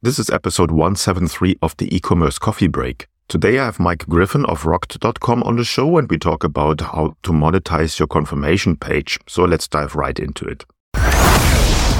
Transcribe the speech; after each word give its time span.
This 0.00 0.20
is 0.20 0.30
episode 0.30 0.70
173 0.70 1.58
of 1.60 1.76
the 1.76 1.92
e-commerce 1.92 2.38
coffee 2.38 2.68
break. 2.68 3.08
Today 3.26 3.58
I 3.58 3.64
have 3.64 3.80
Mike 3.80 4.06
Griffin 4.06 4.44
of 4.44 4.62
Rokt.com 4.62 5.42
on 5.42 5.56
the 5.56 5.64
show 5.64 5.98
and 5.98 6.08
we 6.08 6.18
talk 6.18 6.44
about 6.44 6.80
how 6.80 7.16
to 7.24 7.32
monetize 7.32 7.98
your 7.98 8.06
confirmation 8.06 8.76
page. 8.76 9.18
So 9.26 9.42
let's 9.42 9.66
dive 9.66 9.96
right 9.96 10.16
into 10.16 10.44
it. 10.44 10.64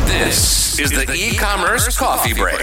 This 0.06 0.78
is 0.78 0.92
the 0.92 1.12
e-commerce 1.12 1.98
coffee 1.98 2.34
break. 2.34 2.60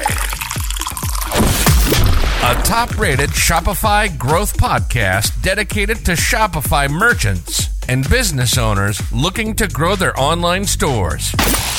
A 2.41 2.63
top-rated 2.63 3.31
Shopify 3.31 4.17
growth 4.17 4.57
podcast 4.57 5.41
dedicated 5.41 6.05
to 6.05 6.13
Shopify 6.13 6.89
merchants 6.89 7.74
and 7.87 8.07
business 8.09 8.57
owners 8.57 9.01
looking 9.11 9.55
to 9.55 9.67
grow 9.67 9.95
their 9.95 10.17
online 10.19 10.65
stores. 10.65 11.33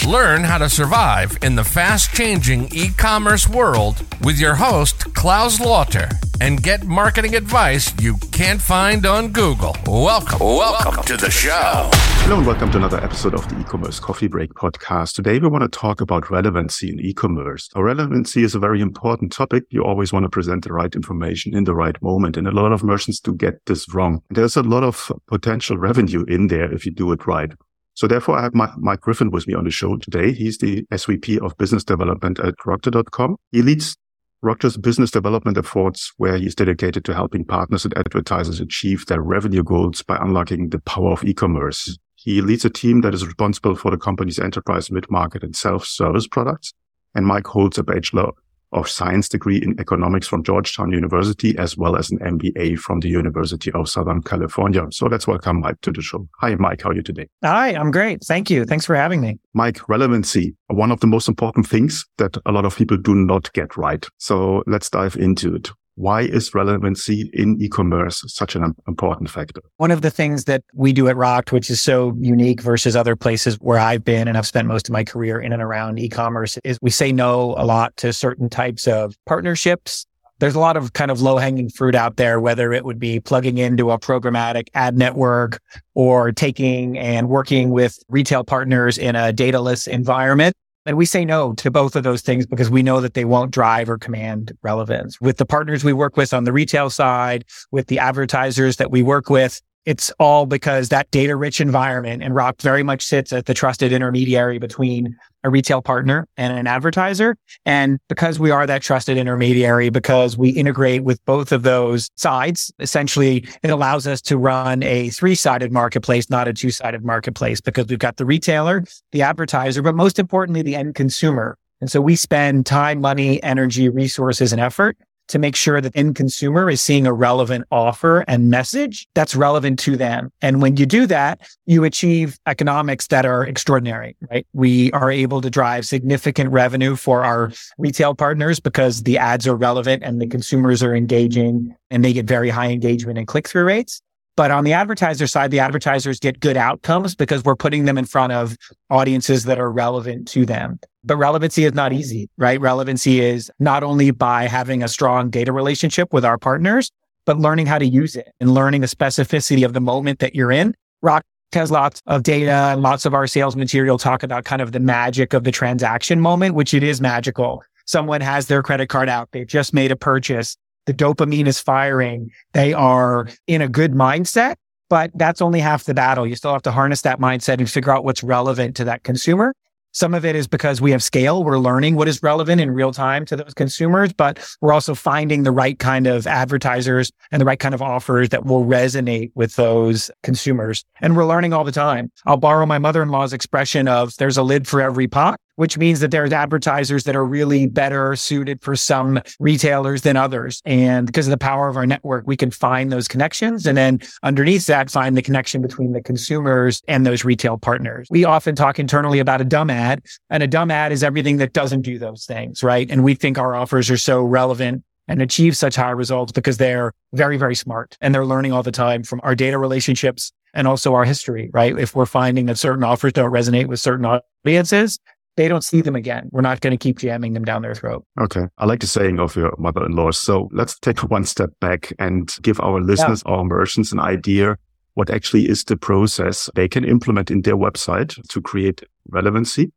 Learn 0.06 0.44
how 0.44 0.58
to 0.58 0.68
survive 0.68 1.36
in 1.42 1.56
the 1.56 1.64
fast 1.64 2.14
changing 2.14 2.68
e 2.72 2.90
commerce 2.90 3.48
world 3.48 4.04
with 4.22 4.38
your 4.38 4.54
host, 4.54 5.12
Claus 5.14 5.60
Lauter, 5.60 6.08
and 6.40 6.62
get 6.62 6.84
marketing 6.84 7.34
advice 7.34 7.92
you 8.00 8.14
can't 8.30 8.60
find 8.60 9.04
on 9.06 9.32
Google. 9.32 9.74
Welcome, 9.86 10.38
welcome 10.38 11.02
to 11.04 11.16
the 11.16 11.30
show. 11.30 11.90
Hello, 11.92 12.38
and 12.38 12.46
welcome 12.46 12.70
to 12.72 12.78
another 12.78 13.02
episode 13.02 13.34
of 13.34 13.48
the 13.48 13.58
e 13.60 13.64
commerce 13.64 13.98
coffee 13.98 14.28
break 14.28 14.52
podcast. 14.54 15.14
Today, 15.14 15.38
we 15.38 15.48
want 15.48 15.62
to 15.62 15.78
talk 15.78 16.00
about 16.00 16.30
relevancy 16.30 16.90
in 16.90 17.00
e 17.00 17.12
commerce. 17.12 17.68
Relevancy 17.74 18.42
is 18.42 18.54
a 18.54 18.58
very 18.58 18.80
important 18.80 19.32
topic. 19.32 19.64
You 19.70 19.84
always 19.84 20.12
want 20.12 20.24
to 20.24 20.28
present 20.28 20.64
the 20.64 20.72
right 20.72 20.94
information 20.94 21.56
in 21.56 21.64
the 21.64 21.74
right 21.74 22.00
moment. 22.02 22.36
And 22.36 22.46
a 22.46 22.52
lot 22.52 22.72
of 22.72 22.82
merchants 22.82 23.20
do 23.20 23.34
get 23.34 23.64
this 23.66 23.92
wrong. 23.94 24.22
There's 24.30 24.56
a 24.56 24.62
lot 24.62 24.82
of 24.82 25.10
potential 25.26 25.78
revenue 25.78 25.95
in 25.98 26.46
there 26.48 26.72
if 26.72 26.86
you 26.86 26.92
do 26.92 27.12
it 27.12 27.26
right. 27.26 27.50
So 27.94 28.06
therefore, 28.06 28.38
I 28.38 28.42
have 28.42 28.54
Mike 28.54 29.00
Griffin 29.00 29.30
with 29.30 29.46
me 29.46 29.54
on 29.54 29.64
the 29.64 29.70
show 29.70 29.96
today. 29.96 30.32
He's 30.32 30.58
the 30.58 30.82
SVP 30.92 31.38
of 31.38 31.56
business 31.56 31.82
development 31.82 32.38
at 32.38 32.54
Rokt.com. 32.66 33.36
He 33.52 33.62
leads 33.62 33.96
Rokt's 34.42 34.76
business 34.76 35.10
development 35.10 35.56
efforts 35.56 36.12
where 36.18 36.36
he's 36.36 36.54
dedicated 36.54 37.06
to 37.06 37.14
helping 37.14 37.44
partners 37.44 37.86
and 37.86 37.96
advertisers 37.96 38.60
achieve 38.60 39.06
their 39.06 39.22
revenue 39.22 39.62
goals 39.62 40.02
by 40.02 40.18
unlocking 40.20 40.68
the 40.68 40.78
power 40.80 41.12
of 41.12 41.24
e-commerce. 41.24 41.96
He 42.16 42.42
leads 42.42 42.64
a 42.66 42.70
team 42.70 43.00
that 43.00 43.14
is 43.14 43.26
responsible 43.26 43.76
for 43.76 43.90
the 43.90 43.96
company's 43.96 44.38
enterprise, 44.38 44.90
mid-market 44.90 45.42
and 45.42 45.56
self-service 45.56 46.28
products. 46.28 46.72
And 47.14 47.26
Mike 47.26 47.46
holds 47.46 47.78
a 47.78 47.82
bachelor 47.82 48.32
of 48.72 48.88
science 48.88 49.28
degree 49.28 49.58
in 49.62 49.78
economics 49.80 50.26
from 50.26 50.42
Georgetown 50.42 50.92
University, 50.92 51.56
as 51.58 51.76
well 51.76 51.96
as 51.96 52.10
an 52.10 52.18
MBA 52.18 52.78
from 52.78 53.00
the 53.00 53.08
University 53.08 53.70
of 53.72 53.88
Southern 53.88 54.22
California. 54.22 54.86
So 54.90 55.06
let's 55.06 55.26
welcome 55.26 55.60
Mike 55.60 55.80
to 55.82 55.92
the 55.92 56.02
show. 56.02 56.28
Hi, 56.40 56.54
Mike. 56.56 56.82
How 56.82 56.90
are 56.90 56.94
you 56.94 57.02
today? 57.02 57.28
Hi, 57.42 57.74
I'm 57.74 57.90
great. 57.90 58.22
Thank 58.24 58.50
you. 58.50 58.64
Thanks 58.64 58.86
for 58.86 58.94
having 58.94 59.20
me. 59.20 59.38
Mike, 59.54 59.88
relevancy, 59.88 60.54
one 60.68 60.90
of 60.90 61.00
the 61.00 61.06
most 61.06 61.28
important 61.28 61.66
things 61.66 62.04
that 62.18 62.36
a 62.46 62.52
lot 62.52 62.64
of 62.64 62.76
people 62.76 62.96
do 62.96 63.14
not 63.14 63.52
get 63.52 63.76
right. 63.76 64.06
So 64.18 64.62
let's 64.66 64.90
dive 64.90 65.16
into 65.16 65.54
it. 65.54 65.70
Why 65.96 66.22
is 66.22 66.54
relevancy 66.54 67.30
in 67.32 67.60
e-commerce 67.60 68.22
such 68.28 68.54
an 68.54 68.74
important 68.86 69.30
factor? 69.30 69.62
One 69.78 69.90
of 69.90 70.02
the 70.02 70.10
things 70.10 70.44
that 70.44 70.62
we 70.74 70.92
do 70.92 71.08
at 71.08 71.16
Rokt, 71.16 71.52
which 71.52 71.70
is 71.70 71.80
so 71.80 72.14
unique 72.20 72.60
versus 72.60 72.94
other 72.94 73.16
places 73.16 73.56
where 73.56 73.78
I've 73.78 74.04
been 74.04 74.28
and 74.28 74.36
I've 74.36 74.46
spent 74.46 74.68
most 74.68 74.88
of 74.88 74.92
my 74.92 75.04
career 75.04 75.40
in 75.40 75.54
and 75.54 75.62
around 75.62 75.98
e-commerce 75.98 76.58
is 76.64 76.78
we 76.82 76.90
say 76.90 77.12
no 77.12 77.54
a 77.56 77.64
lot 77.64 77.96
to 77.96 78.12
certain 78.12 78.50
types 78.50 78.86
of 78.86 79.16
partnerships. 79.24 80.06
There's 80.38 80.54
a 80.54 80.60
lot 80.60 80.76
of 80.76 80.92
kind 80.92 81.10
of 81.10 81.22
low 81.22 81.38
hanging 81.38 81.70
fruit 81.70 81.94
out 81.94 82.18
there, 82.18 82.40
whether 82.40 82.74
it 82.74 82.84
would 82.84 82.98
be 82.98 83.18
plugging 83.18 83.56
into 83.56 83.90
a 83.90 83.98
programmatic 83.98 84.68
ad 84.74 84.98
network 84.98 85.62
or 85.94 86.30
taking 86.30 86.98
and 86.98 87.30
working 87.30 87.70
with 87.70 87.98
retail 88.10 88.44
partners 88.44 88.98
in 88.98 89.16
a 89.16 89.32
dataless 89.32 89.88
environment. 89.88 90.54
And 90.86 90.96
we 90.96 91.04
say 91.04 91.24
no 91.24 91.52
to 91.54 91.70
both 91.70 91.96
of 91.96 92.04
those 92.04 92.22
things 92.22 92.46
because 92.46 92.70
we 92.70 92.82
know 92.82 93.00
that 93.00 93.14
they 93.14 93.24
won't 93.24 93.50
drive 93.50 93.90
or 93.90 93.98
command 93.98 94.52
relevance. 94.62 95.20
With 95.20 95.38
the 95.38 95.44
partners 95.44 95.82
we 95.82 95.92
work 95.92 96.16
with 96.16 96.32
on 96.32 96.44
the 96.44 96.52
retail 96.52 96.90
side, 96.90 97.44
with 97.72 97.88
the 97.88 97.98
advertisers 97.98 98.76
that 98.76 98.92
we 98.92 99.02
work 99.02 99.28
with, 99.28 99.60
it's 99.84 100.12
all 100.18 100.46
because 100.46 100.88
that 100.88 101.10
data 101.10 101.36
rich 101.36 101.60
environment 101.60 102.22
and 102.22 102.34
Rokt 102.34 102.62
very 102.62 102.82
much 102.82 103.04
sits 103.04 103.32
at 103.32 103.46
the 103.46 103.54
trusted 103.54 103.92
intermediary 103.92 104.58
between 104.58 105.16
a 105.46 105.50
retail 105.50 105.80
partner 105.80 106.26
and 106.36 106.52
an 106.52 106.66
advertiser. 106.66 107.36
And 107.64 107.98
because 108.08 108.38
we 108.38 108.50
are 108.50 108.66
that 108.66 108.82
trusted 108.82 109.16
intermediary, 109.16 109.90
because 109.90 110.36
we 110.36 110.50
integrate 110.50 111.04
with 111.04 111.24
both 111.24 111.52
of 111.52 111.62
those 111.62 112.10
sides, 112.16 112.72
essentially 112.80 113.46
it 113.62 113.70
allows 113.70 114.08
us 114.08 114.20
to 114.22 114.36
run 114.36 114.82
a 114.82 115.08
three 115.10 115.36
sided 115.36 115.72
marketplace, 115.72 116.28
not 116.28 116.48
a 116.48 116.52
two 116.52 116.70
sided 116.70 117.04
marketplace, 117.04 117.60
because 117.60 117.86
we've 117.86 118.00
got 118.00 118.16
the 118.16 118.26
retailer, 118.26 118.84
the 119.12 119.22
advertiser, 119.22 119.82
but 119.82 119.94
most 119.94 120.18
importantly, 120.18 120.62
the 120.62 120.74
end 120.74 120.96
consumer. 120.96 121.56
And 121.80 121.90
so 121.90 122.00
we 122.00 122.16
spend 122.16 122.66
time, 122.66 123.00
money, 123.00 123.40
energy, 123.42 123.88
resources, 123.88 124.52
and 124.52 124.60
effort 124.60 124.96
to 125.28 125.38
make 125.38 125.56
sure 125.56 125.80
that 125.80 125.96
end 125.96 126.14
consumer 126.14 126.70
is 126.70 126.80
seeing 126.80 127.06
a 127.06 127.12
relevant 127.12 127.64
offer 127.70 128.20
and 128.28 128.50
message 128.50 129.06
that's 129.14 129.34
relevant 129.34 129.78
to 129.80 129.96
them. 129.96 130.30
And 130.42 130.62
when 130.62 130.76
you 130.76 130.86
do 130.86 131.06
that, 131.06 131.40
you 131.66 131.84
achieve 131.84 132.38
economics 132.46 133.08
that 133.08 133.26
are 133.26 133.44
extraordinary, 133.44 134.16
right? 134.30 134.46
We 134.52 134.92
are 134.92 135.10
able 135.10 135.40
to 135.40 135.50
drive 135.50 135.86
significant 135.86 136.50
revenue 136.50 136.96
for 136.96 137.24
our 137.24 137.52
retail 137.78 138.14
partners 138.14 138.60
because 138.60 139.02
the 139.02 139.18
ads 139.18 139.46
are 139.46 139.56
relevant 139.56 140.02
and 140.02 140.20
the 140.20 140.26
consumers 140.26 140.82
are 140.82 140.94
engaging 140.94 141.74
and 141.90 142.04
they 142.04 142.12
get 142.12 142.26
very 142.26 142.50
high 142.50 142.70
engagement 142.70 143.18
and 143.18 143.26
click 143.26 143.48
through 143.48 143.64
rates. 143.64 144.00
But 144.36 144.50
on 144.50 144.64
the 144.64 144.74
advertiser 144.74 145.26
side, 145.26 145.50
the 145.50 145.60
advertisers 145.60 146.20
get 146.20 146.40
good 146.40 146.58
outcomes 146.58 147.14
because 147.14 147.42
we're 147.42 147.56
putting 147.56 147.86
them 147.86 147.96
in 147.96 148.04
front 148.04 148.32
of 148.32 148.56
audiences 148.90 149.44
that 149.44 149.58
are 149.58 149.72
relevant 149.72 150.28
to 150.28 150.44
them. 150.44 150.78
But 151.04 151.16
relevancy 151.16 151.64
is 151.64 151.72
not 151.72 151.92
easy, 151.94 152.28
right? 152.36 152.60
Relevancy 152.60 153.20
is 153.20 153.50
not 153.58 153.82
only 153.82 154.10
by 154.10 154.46
having 154.46 154.82
a 154.82 154.88
strong 154.88 155.30
data 155.30 155.52
relationship 155.52 156.12
with 156.12 156.24
our 156.24 156.36
partners, 156.36 156.90
but 157.24 157.38
learning 157.38 157.66
how 157.66 157.78
to 157.78 157.86
use 157.86 158.14
it 158.14 158.30
and 158.38 158.52
learning 158.52 158.82
the 158.82 158.86
specificity 158.86 159.64
of 159.64 159.72
the 159.72 159.80
moment 159.80 160.18
that 160.18 160.34
you're 160.34 160.52
in. 160.52 160.74
Rokt 161.02 161.22
has 161.52 161.70
lots 161.70 162.02
of 162.06 162.22
data 162.22 162.50
and 162.50 162.82
lots 162.82 163.06
of 163.06 163.14
our 163.14 163.26
sales 163.26 163.56
material 163.56 163.96
talk 163.96 164.22
about 164.22 164.44
kind 164.44 164.60
of 164.60 164.72
the 164.72 164.80
magic 164.80 165.32
of 165.32 165.44
the 165.44 165.52
transaction 165.52 166.20
moment, 166.20 166.54
which 166.54 166.74
it 166.74 166.82
is 166.82 167.00
magical. 167.00 167.62
Someone 167.86 168.20
has 168.20 168.48
their 168.48 168.62
credit 168.62 168.88
card 168.88 169.08
out. 169.08 169.30
They've 169.32 169.46
just 169.46 169.72
made 169.72 169.92
a 169.92 169.96
purchase 169.96 170.56
the 170.86 170.94
dopamine 170.94 171.46
is 171.46 171.60
firing. 171.60 172.30
They 172.52 172.72
are 172.72 173.28
in 173.46 173.60
a 173.60 173.68
good 173.68 173.92
mindset, 173.92 174.56
but 174.88 175.10
that's 175.14 175.42
only 175.42 175.60
half 175.60 175.84
the 175.84 175.94
battle. 175.94 176.26
You 176.26 176.36
still 176.36 176.52
have 176.52 176.62
to 176.62 176.72
harness 176.72 177.02
that 177.02 177.20
mindset 177.20 177.58
and 177.58 177.70
figure 177.70 177.92
out 177.92 178.04
what's 178.04 178.22
relevant 178.22 178.76
to 178.76 178.84
that 178.84 179.02
consumer. 179.02 179.54
Some 179.92 180.12
of 180.12 180.26
it 180.26 180.36
is 180.36 180.46
because 180.46 180.78
we 180.78 180.90
have 180.90 181.02
scale. 181.02 181.42
We're 181.42 181.58
learning 181.58 181.94
what 181.96 182.06
is 182.06 182.22
relevant 182.22 182.60
in 182.60 182.70
real 182.70 182.92
time 182.92 183.24
to 183.26 183.36
those 183.36 183.54
consumers, 183.54 184.12
but 184.12 184.38
we're 184.60 184.74
also 184.74 184.94
finding 184.94 185.42
the 185.42 185.50
right 185.50 185.78
kind 185.78 186.06
of 186.06 186.26
advertisers 186.26 187.10
and 187.32 187.40
the 187.40 187.46
right 187.46 187.58
kind 187.58 187.74
of 187.74 187.80
offers 187.80 188.28
that 188.28 188.44
will 188.44 188.66
resonate 188.66 189.30
with 189.34 189.56
those 189.56 190.10
consumers. 190.22 190.84
And 191.00 191.16
we're 191.16 191.24
learning 191.24 191.54
all 191.54 191.64
the 191.64 191.72
time. 191.72 192.12
I'll 192.26 192.36
borrow 192.36 192.66
my 192.66 192.76
mother-in-law's 192.76 193.32
expression 193.32 193.88
of 193.88 194.14
there's 194.18 194.36
a 194.36 194.42
lid 194.42 194.68
for 194.68 194.82
every 194.82 195.08
pot 195.08 195.40
which 195.56 195.76
means 195.76 196.00
that 196.00 196.10
there's 196.10 196.32
advertisers 196.32 197.04
that 197.04 197.16
are 197.16 197.24
really 197.24 197.66
better 197.66 198.16
suited 198.16 198.62
for 198.62 198.76
some 198.76 199.20
retailers 199.40 200.02
than 200.02 200.16
others. 200.16 200.62
And 200.64 201.06
because 201.06 201.26
of 201.26 201.30
the 201.30 201.38
power 201.38 201.68
of 201.68 201.76
our 201.76 201.86
network, 201.86 202.24
we 202.26 202.36
can 202.36 202.50
find 202.50 202.92
those 202.92 203.08
connections 203.08 203.66
and 203.66 203.76
then 203.76 204.00
underneath 204.22 204.66
that, 204.66 204.90
find 204.90 205.16
the 205.16 205.22
connection 205.22 205.62
between 205.62 205.92
the 205.92 206.02
consumers 206.02 206.82
and 206.88 207.04
those 207.04 207.24
retail 207.24 207.58
partners. 207.58 208.06
We 208.10 208.24
often 208.24 208.54
talk 208.54 208.78
internally 208.78 209.18
about 209.18 209.40
a 209.40 209.44
dumb 209.44 209.70
ad 209.70 210.02
and 210.30 210.42
a 210.42 210.46
dumb 210.46 210.70
ad 210.70 210.92
is 210.92 211.02
everything 211.02 211.38
that 211.38 211.52
doesn't 211.52 211.82
do 211.82 211.98
those 211.98 212.24
things, 212.24 212.62
right? 212.62 212.90
And 212.90 213.02
we 213.02 213.14
think 213.14 213.38
our 213.38 213.54
offers 213.54 213.90
are 213.90 213.96
so 213.96 214.22
relevant 214.22 214.84
and 215.08 215.22
achieve 215.22 215.56
such 215.56 215.76
high 215.76 215.90
results 215.90 216.32
because 216.32 216.56
they're 216.56 216.92
very, 217.12 217.36
very 217.36 217.54
smart 217.54 217.96
and 218.00 218.14
they're 218.14 218.26
learning 218.26 218.52
all 218.52 218.62
the 218.62 218.72
time 218.72 219.02
from 219.02 219.20
our 219.22 219.34
data 219.34 219.58
relationships 219.58 220.32
and 220.54 220.66
also 220.66 220.94
our 220.94 221.04
history, 221.04 221.50
right? 221.52 221.78
If 221.78 221.94
we're 221.94 222.06
finding 222.06 222.46
that 222.46 222.58
certain 222.58 222.82
offers 222.82 223.12
don't 223.12 223.30
resonate 223.30 223.66
with 223.66 223.78
certain 223.78 224.06
audiences, 224.44 224.98
they 225.36 225.48
don't 225.48 225.64
see 225.64 225.80
them 225.80 225.94
again. 225.94 226.28
We're 226.32 226.40
not 226.40 226.60
going 226.60 226.72
to 226.72 226.82
keep 226.82 226.98
jamming 226.98 227.34
them 227.34 227.44
down 227.44 227.62
their 227.62 227.74
throat. 227.74 228.04
Okay. 228.20 228.46
I 228.58 228.66
like 228.66 228.80
the 228.80 228.86
saying 228.86 229.20
of 229.20 229.36
your 229.36 229.54
mother 229.58 229.84
in 229.84 229.92
law. 229.92 230.10
So 230.10 230.48
let's 230.52 230.78
take 230.78 230.98
one 231.10 231.24
step 231.24 231.50
back 231.60 231.92
and 231.98 232.34
give 232.42 232.60
our 232.60 232.80
listeners, 232.80 233.22
yeah. 233.26 233.32
our 233.32 233.44
merchants 233.44 233.92
an 233.92 234.00
idea 234.00 234.56
what 234.96 235.10
actually 235.10 235.46
is 235.46 235.64
the 235.64 235.76
process 235.76 236.48
they 236.54 236.66
can 236.66 236.82
implement 236.82 237.30
in 237.30 237.42
their 237.42 237.56
website 237.56 238.16
to 238.28 238.40
create 238.40 238.82
relevancy 239.10 239.70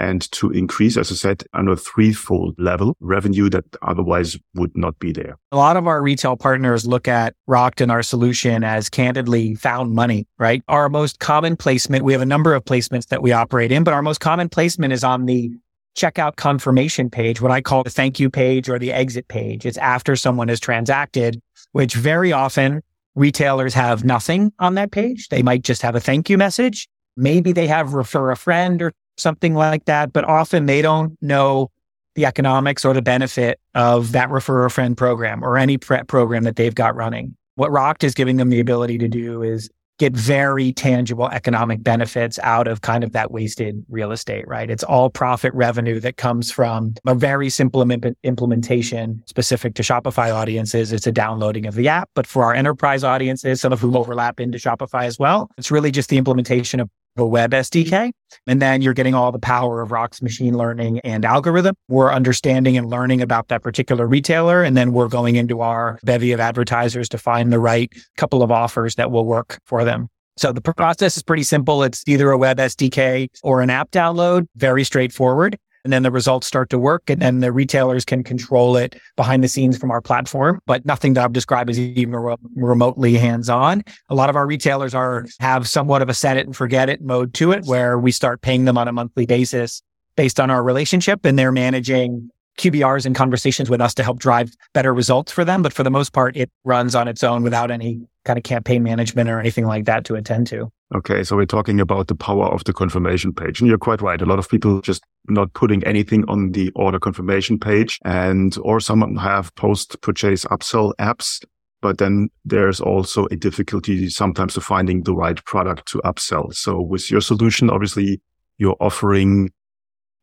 and 0.00 0.30
to 0.32 0.50
increase, 0.50 0.96
as 0.96 1.12
I 1.12 1.14
said, 1.14 1.44
on 1.52 1.68
a 1.68 1.76
threefold 1.76 2.54
level 2.58 2.96
revenue 3.00 3.50
that 3.50 3.64
otherwise 3.82 4.38
would 4.54 4.76
not 4.76 4.98
be 4.98 5.12
there. 5.12 5.36
A 5.52 5.56
lot 5.56 5.76
of 5.76 5.86
our 5.86 6.02
retail 6.02 6.36
partners 6.36 6.86
look 6.86 7.06
at 7.06 7.34
Rokt 7.48 7.80
and 7.80 7.92
our 7.92 8.02
solution 8.02 8.64
as 8.64 8.88
candidly 8.88 9.54
found 9.54 9.92
money, 9.92 10.26
right? 10.38 10.62
Our 10.68 10.88
most 10.88 11.20
common 11.20 11.56
placement, 11.56 12.04
we 12.04 12.12
have 12.12 12.22
a 12.22 12.26
number 12.26 12.54
of 12.54 12.64
placements 12.64 13.08
that 13.08 13.22
we 13.22 13.32
operate 13.32 13.70
in, 13.70 13.84
but 13.84 13.94
our 13.94 14.02
most 14.02 14.20
common 14.20 14.48
placement 14.48 14.92
is 14.92 15.04
on 15.04 15.26
the 15.26 15.50
checkout 15.96 16.36
confirmation 16.36 17.10
page, 17.10 17.40
what 17.40 17.50
I 17.50 17.60
call 17.60 17.82
the 17.82 17.90
thank 17.90 18.18
you 18.18 18.30
page 18.30 18.68
or 18.68 18.78
the 18.78 18.92
exit 18.92 19.28
page. 19.28 19.66
It's 19.66 19.78
after 19.78 20.16
someone 20.16 20.48
has 20.48 20.60
transacted, 20.60 21.40
which 21.72 21.94
very 21.94 22.32
often 22.32 22.82
retailers 23.14 23.74
have 23.74 24.04
nothing 24.04 24.52
on 24.58 24.74
that 24.76 24.92
page. 24.92 25.28
They 25.28 25.42
might 25.42 25.62
just 25.62 25.82
have 25.82 25.94
a 25.94 26.00
thank 26.00 26.30
you 26.30 26.38
message. 26.38 26.88
Maybe 27.16 27.52
they 27.52 27.66
have 27.66 27.92
refer 27.92 28.30
a 28.30 28.36
friend 28.36 28.80
or 28.80 28.92
something 29.20 29.54
like 29.54 29.84
that. 29.84 30.12
But 30.12 30.24
often 30.24 30.66
they 30.66 30.82
don't 30.82 31.16
know 31.22 31.70
the 32.14 32.26
economics 32.26 32.84
or 32.84 32.92
the 32.92 33.02
benefit 33.02 33.60
of 33.74 34.12
that 34.12 34.30
refer 34.30 34.64
a 34.64 34.70
friend 34.70 34.96
program 34.96 35.44
or 35.44 35.56
any 35.56 35.78
prep 35.78 36.08
program 36.08 36.44
that 36.44 36.56
they've 36.56 36.74
got 36.74 36.96
running. 36.96 37.36
What 37.54 37.70
Rokt 37.70 38.02
is 38.02 38.14
giving 38.14 38.36
them 38.36 38.50
the 38.50 38.60
ability 38.60 38.98
to 38.98 39.08
do 39.08 39.42
is 39.42 39.70
get 40.00 40.14
very 40.14 40.72
tangible 40.72 41.28
economic 41.28 41.82
benefits 41.82 42.38
out 42.42 42.66
of 42.66 42.80
kind 42.80 43.04
of 43.04 43.12
that 43.12 43.30
wasted 43.30 43.84
real 43.90 44.12
estate, 44.12 44.48
right? 44.48 44.70
It's 44.70 44.82
all 44.82 45.10
profit 45.10 45.52
revenue 45.52 46.00
that 46.00 46.16
comes 46.16 46.50
from 46.50 46.94
a 47.06 47.14
very 47.14 47.50
simple 47.50 47.82
Im- 47.82 48.16
implementation 48.24 49.22
specific 49.26 49.74
to 49.74 49.82
Shopify 49.82 50.34
audiences. 50.34 50.90
It's 50.90 51.06
a 51.06 51.12
downloading 51.12 51.66
of 51.66 51.74
the 51.74 51.86
app, 51.88 52.08
but 52.14 52.26
for 52.26 52.44
our 52.44 52.54
enterprise 52.54 53.04
audiences, 53.04 53.60
some 53.60 53.74
of 53.74 53.80
whom 53.80 53.94
overlap 53.94 54.40
into 54.40 54.56
Shopify 54.56 55.04
as 55.04 55.18
well, 55.18 55.50
it's 55.58 55.70
really 55.70 55.90
just 55.90 56.08
the 56.08 56.16
implementation 56.16 56.80
of 56.80 56.88
a 57.16 57.26
web 57.26 57.50
SDK. 57.52 58.12
And 58.46 58.62
then 58.62 58.82
you're 58.82 58.94
getting 58.94 59.14
all 59.14 59.32
the 59.32 59.38
power 59.38 59.80
of 59.80 59.90
Rokt's 59.90 60.22
machine 60.22 60.56
learning 60.56 61.00
and 61.00 61.24
algorithm. 61.24 61.74
We're 61.88 62.12
understanding 62.12 62.76
and 62.76 62.88
learning 62.88 63.20
about 63.20 63.48
that 63.48 63.62
particular 63.62 64.06
retailer. 64.06 64.62
And 64.62 64.76
then 64.76 64.92
we're 64.92 65.08
going 65.08 65.36
into 65.36 65.60
our 65.60 65.98
bevy 66.04 66.32
of 66.32 66.40
advertisers 66.40 67.08
to 67.10 67.18
find 67.18 67.52
the 67.52 67.58
right 67.58 67.92
couple 68.16 68.42
of 68.42 68.50
offers 68.50 68.94
that 68.94 69.10
will 69.10 69.24
work 69.24 69.58
for 69.66 69.84
them. 69.84 70.08
So 70.36 70.52
the 70.52 70.62
process 70.62 71.16
is 71.16 71.22
pretty 71.22 71.42
simple. 71.42 71.82
It's 71.82 72.02
either 72.06 72.30
a 72.30 72.38
web 72.38 72.58
SDK 72.58 73.28
or 73.42 73.60
an 73.60 73.68
app 73.68 73.90
download, 73.90 74.46
very 74.56 74.84
straightforward 74.84 75.58
and 75.84 75.92
then 75.92 76.02
the 76.02 76.10
results 76.10 76.46
start 76.46 76.70
to 76.70 76.78
work 76.78 77.08
and 77.08 77.20
then 77.20 77.40
the 77.40 77.52
retailers 77.52 78.04
can 78.04 78.22
control 78.22 78.76
it 78.76 78.96
behind 79.16 79.42
the 79.42 79.48
scenes 79.48 79.78
from 79.78 79.90
our 79.90 80.00
platform. 80.00 80.60
But 80.66 80.84
nothing 80.84 81.14
that 81.14 81.24
i've 81.24 81.32
described 81.32 81.70
is 81.70 81.78
even 81.78 82.14
re- 82.16 82.36
remotely 82.54 83.14
hands-on. 83.14 83.82
A 84.08 84.14
lot 84.14 84.30
of 84.30 84.36
our 84.36 84.46
retailers 84.46 84.94
are 84.94 85.26
have 85.40 85.68
somewhat 85.68 86.02
of 86.02 86.08
a 86.08 86.14
set 86.14 86.36
it 86.36 86.46
and 86.46 86.54
forget 86.54 86.88
it 86.88 87.02
mode 87.02 87.34
to 87.34 87.52
it 87.52 87.64
where 87.64 87.98
we 87.98 88.12
start 88.12 88.42
paying 88.42 88.64
them 88.64 88.78
on 88.78 88.88
a 88.88 88.92
monthly 88.92 89.26
basis 89.26 89.82
based 90.16 90.40
on 90.40 90.50
our 90.50 90.62
relationship 90.62 91.24
and 91.24 91.38
they're 91.38 91.52
managing 91.52 92.30
QBRs 92.60 93.06
and 93.06 93.14
conversations 93.14 93.70
with 93.70 93.80
us 93.80 93.94
to 93.94 94.02
help 94.02 94.18
drive 94.18 94.54
better 94.74 94.92
results 94.92 95.32
for 95.32 95.44
them. 95.44 95.62
But 95.62 95.72
for 95.72 95.82
the 95.82 95.90
most 95.90 96.12
part, 96.12 96.36
it 96.36 96.50
runs 96.64 96.94
on 96.94 97.08
its 97.08 97.24
own 97.24 97.42
without 97.42 97.70
any 97.70 98.06
kind 98.26 98.38
of 98.38 98.42
campaign 98.42 98.82
management 98.82 99.30
or 99.30 99.40
anything 99.40 99.64
like 99.64 99.86
that 99.86 100.04
to 100.04 100.14
attend 100.14 100.46
to. 100.48 100.70
Okay, 100.94 101.24
so 101.24 101.36
we're 101.36 101.46
talking 101.46 101.80
about 101.80 102.08
the 102.08 102.14
power 102.14 102.46
of 102.46 102.64
the 102.64 102.74
confirmation 102.74 103.32
page. 103.32 103.60
And 103.60 103.68
you're 103.68 103.78
quite 103.78 104.02
right. 104.02 104.20
A 104.20 104.26
lot 104.26 104.38
of 104.38 104.48
people 104.48 104.82
just 104.82 105.02
not 105.26 105.52
putting 105.54 105.82
anything 105.84 106.24
on 106.28 106.52
the 106.52 106.70
order 106.74 106.98
confirmation 106.98 107.58
page 107.58 107.98
and 108.04 108.56
or 108.60 108.78
some 108.78 109.16
have 109.16 109.54
post 109.54 110.00
purchase 110.02 110.44
upsell 110.46 110.92
apps. 111.00 111.42
But 111.80 111.96
then 111.96 112.28
there's 112.44 112.80
also 112.80 113.26
a 113.30 113.36
difficulty 113.36 114.10
sometimes 114.10 114.52
to 114.54 114.60
finding 114.60 115.04
the 115.04 115.14
right 115.14 115.42
product 115.46 115.88
to 115.88 115.98
upsell. 116.04 116.52
So 116.52 116.78
with 116.78 117.10
your 117.10 117.22
solution, 117.22 117.70
obviously 117.70 118.20
you're 118.58 118.76
offering 118.80 119.50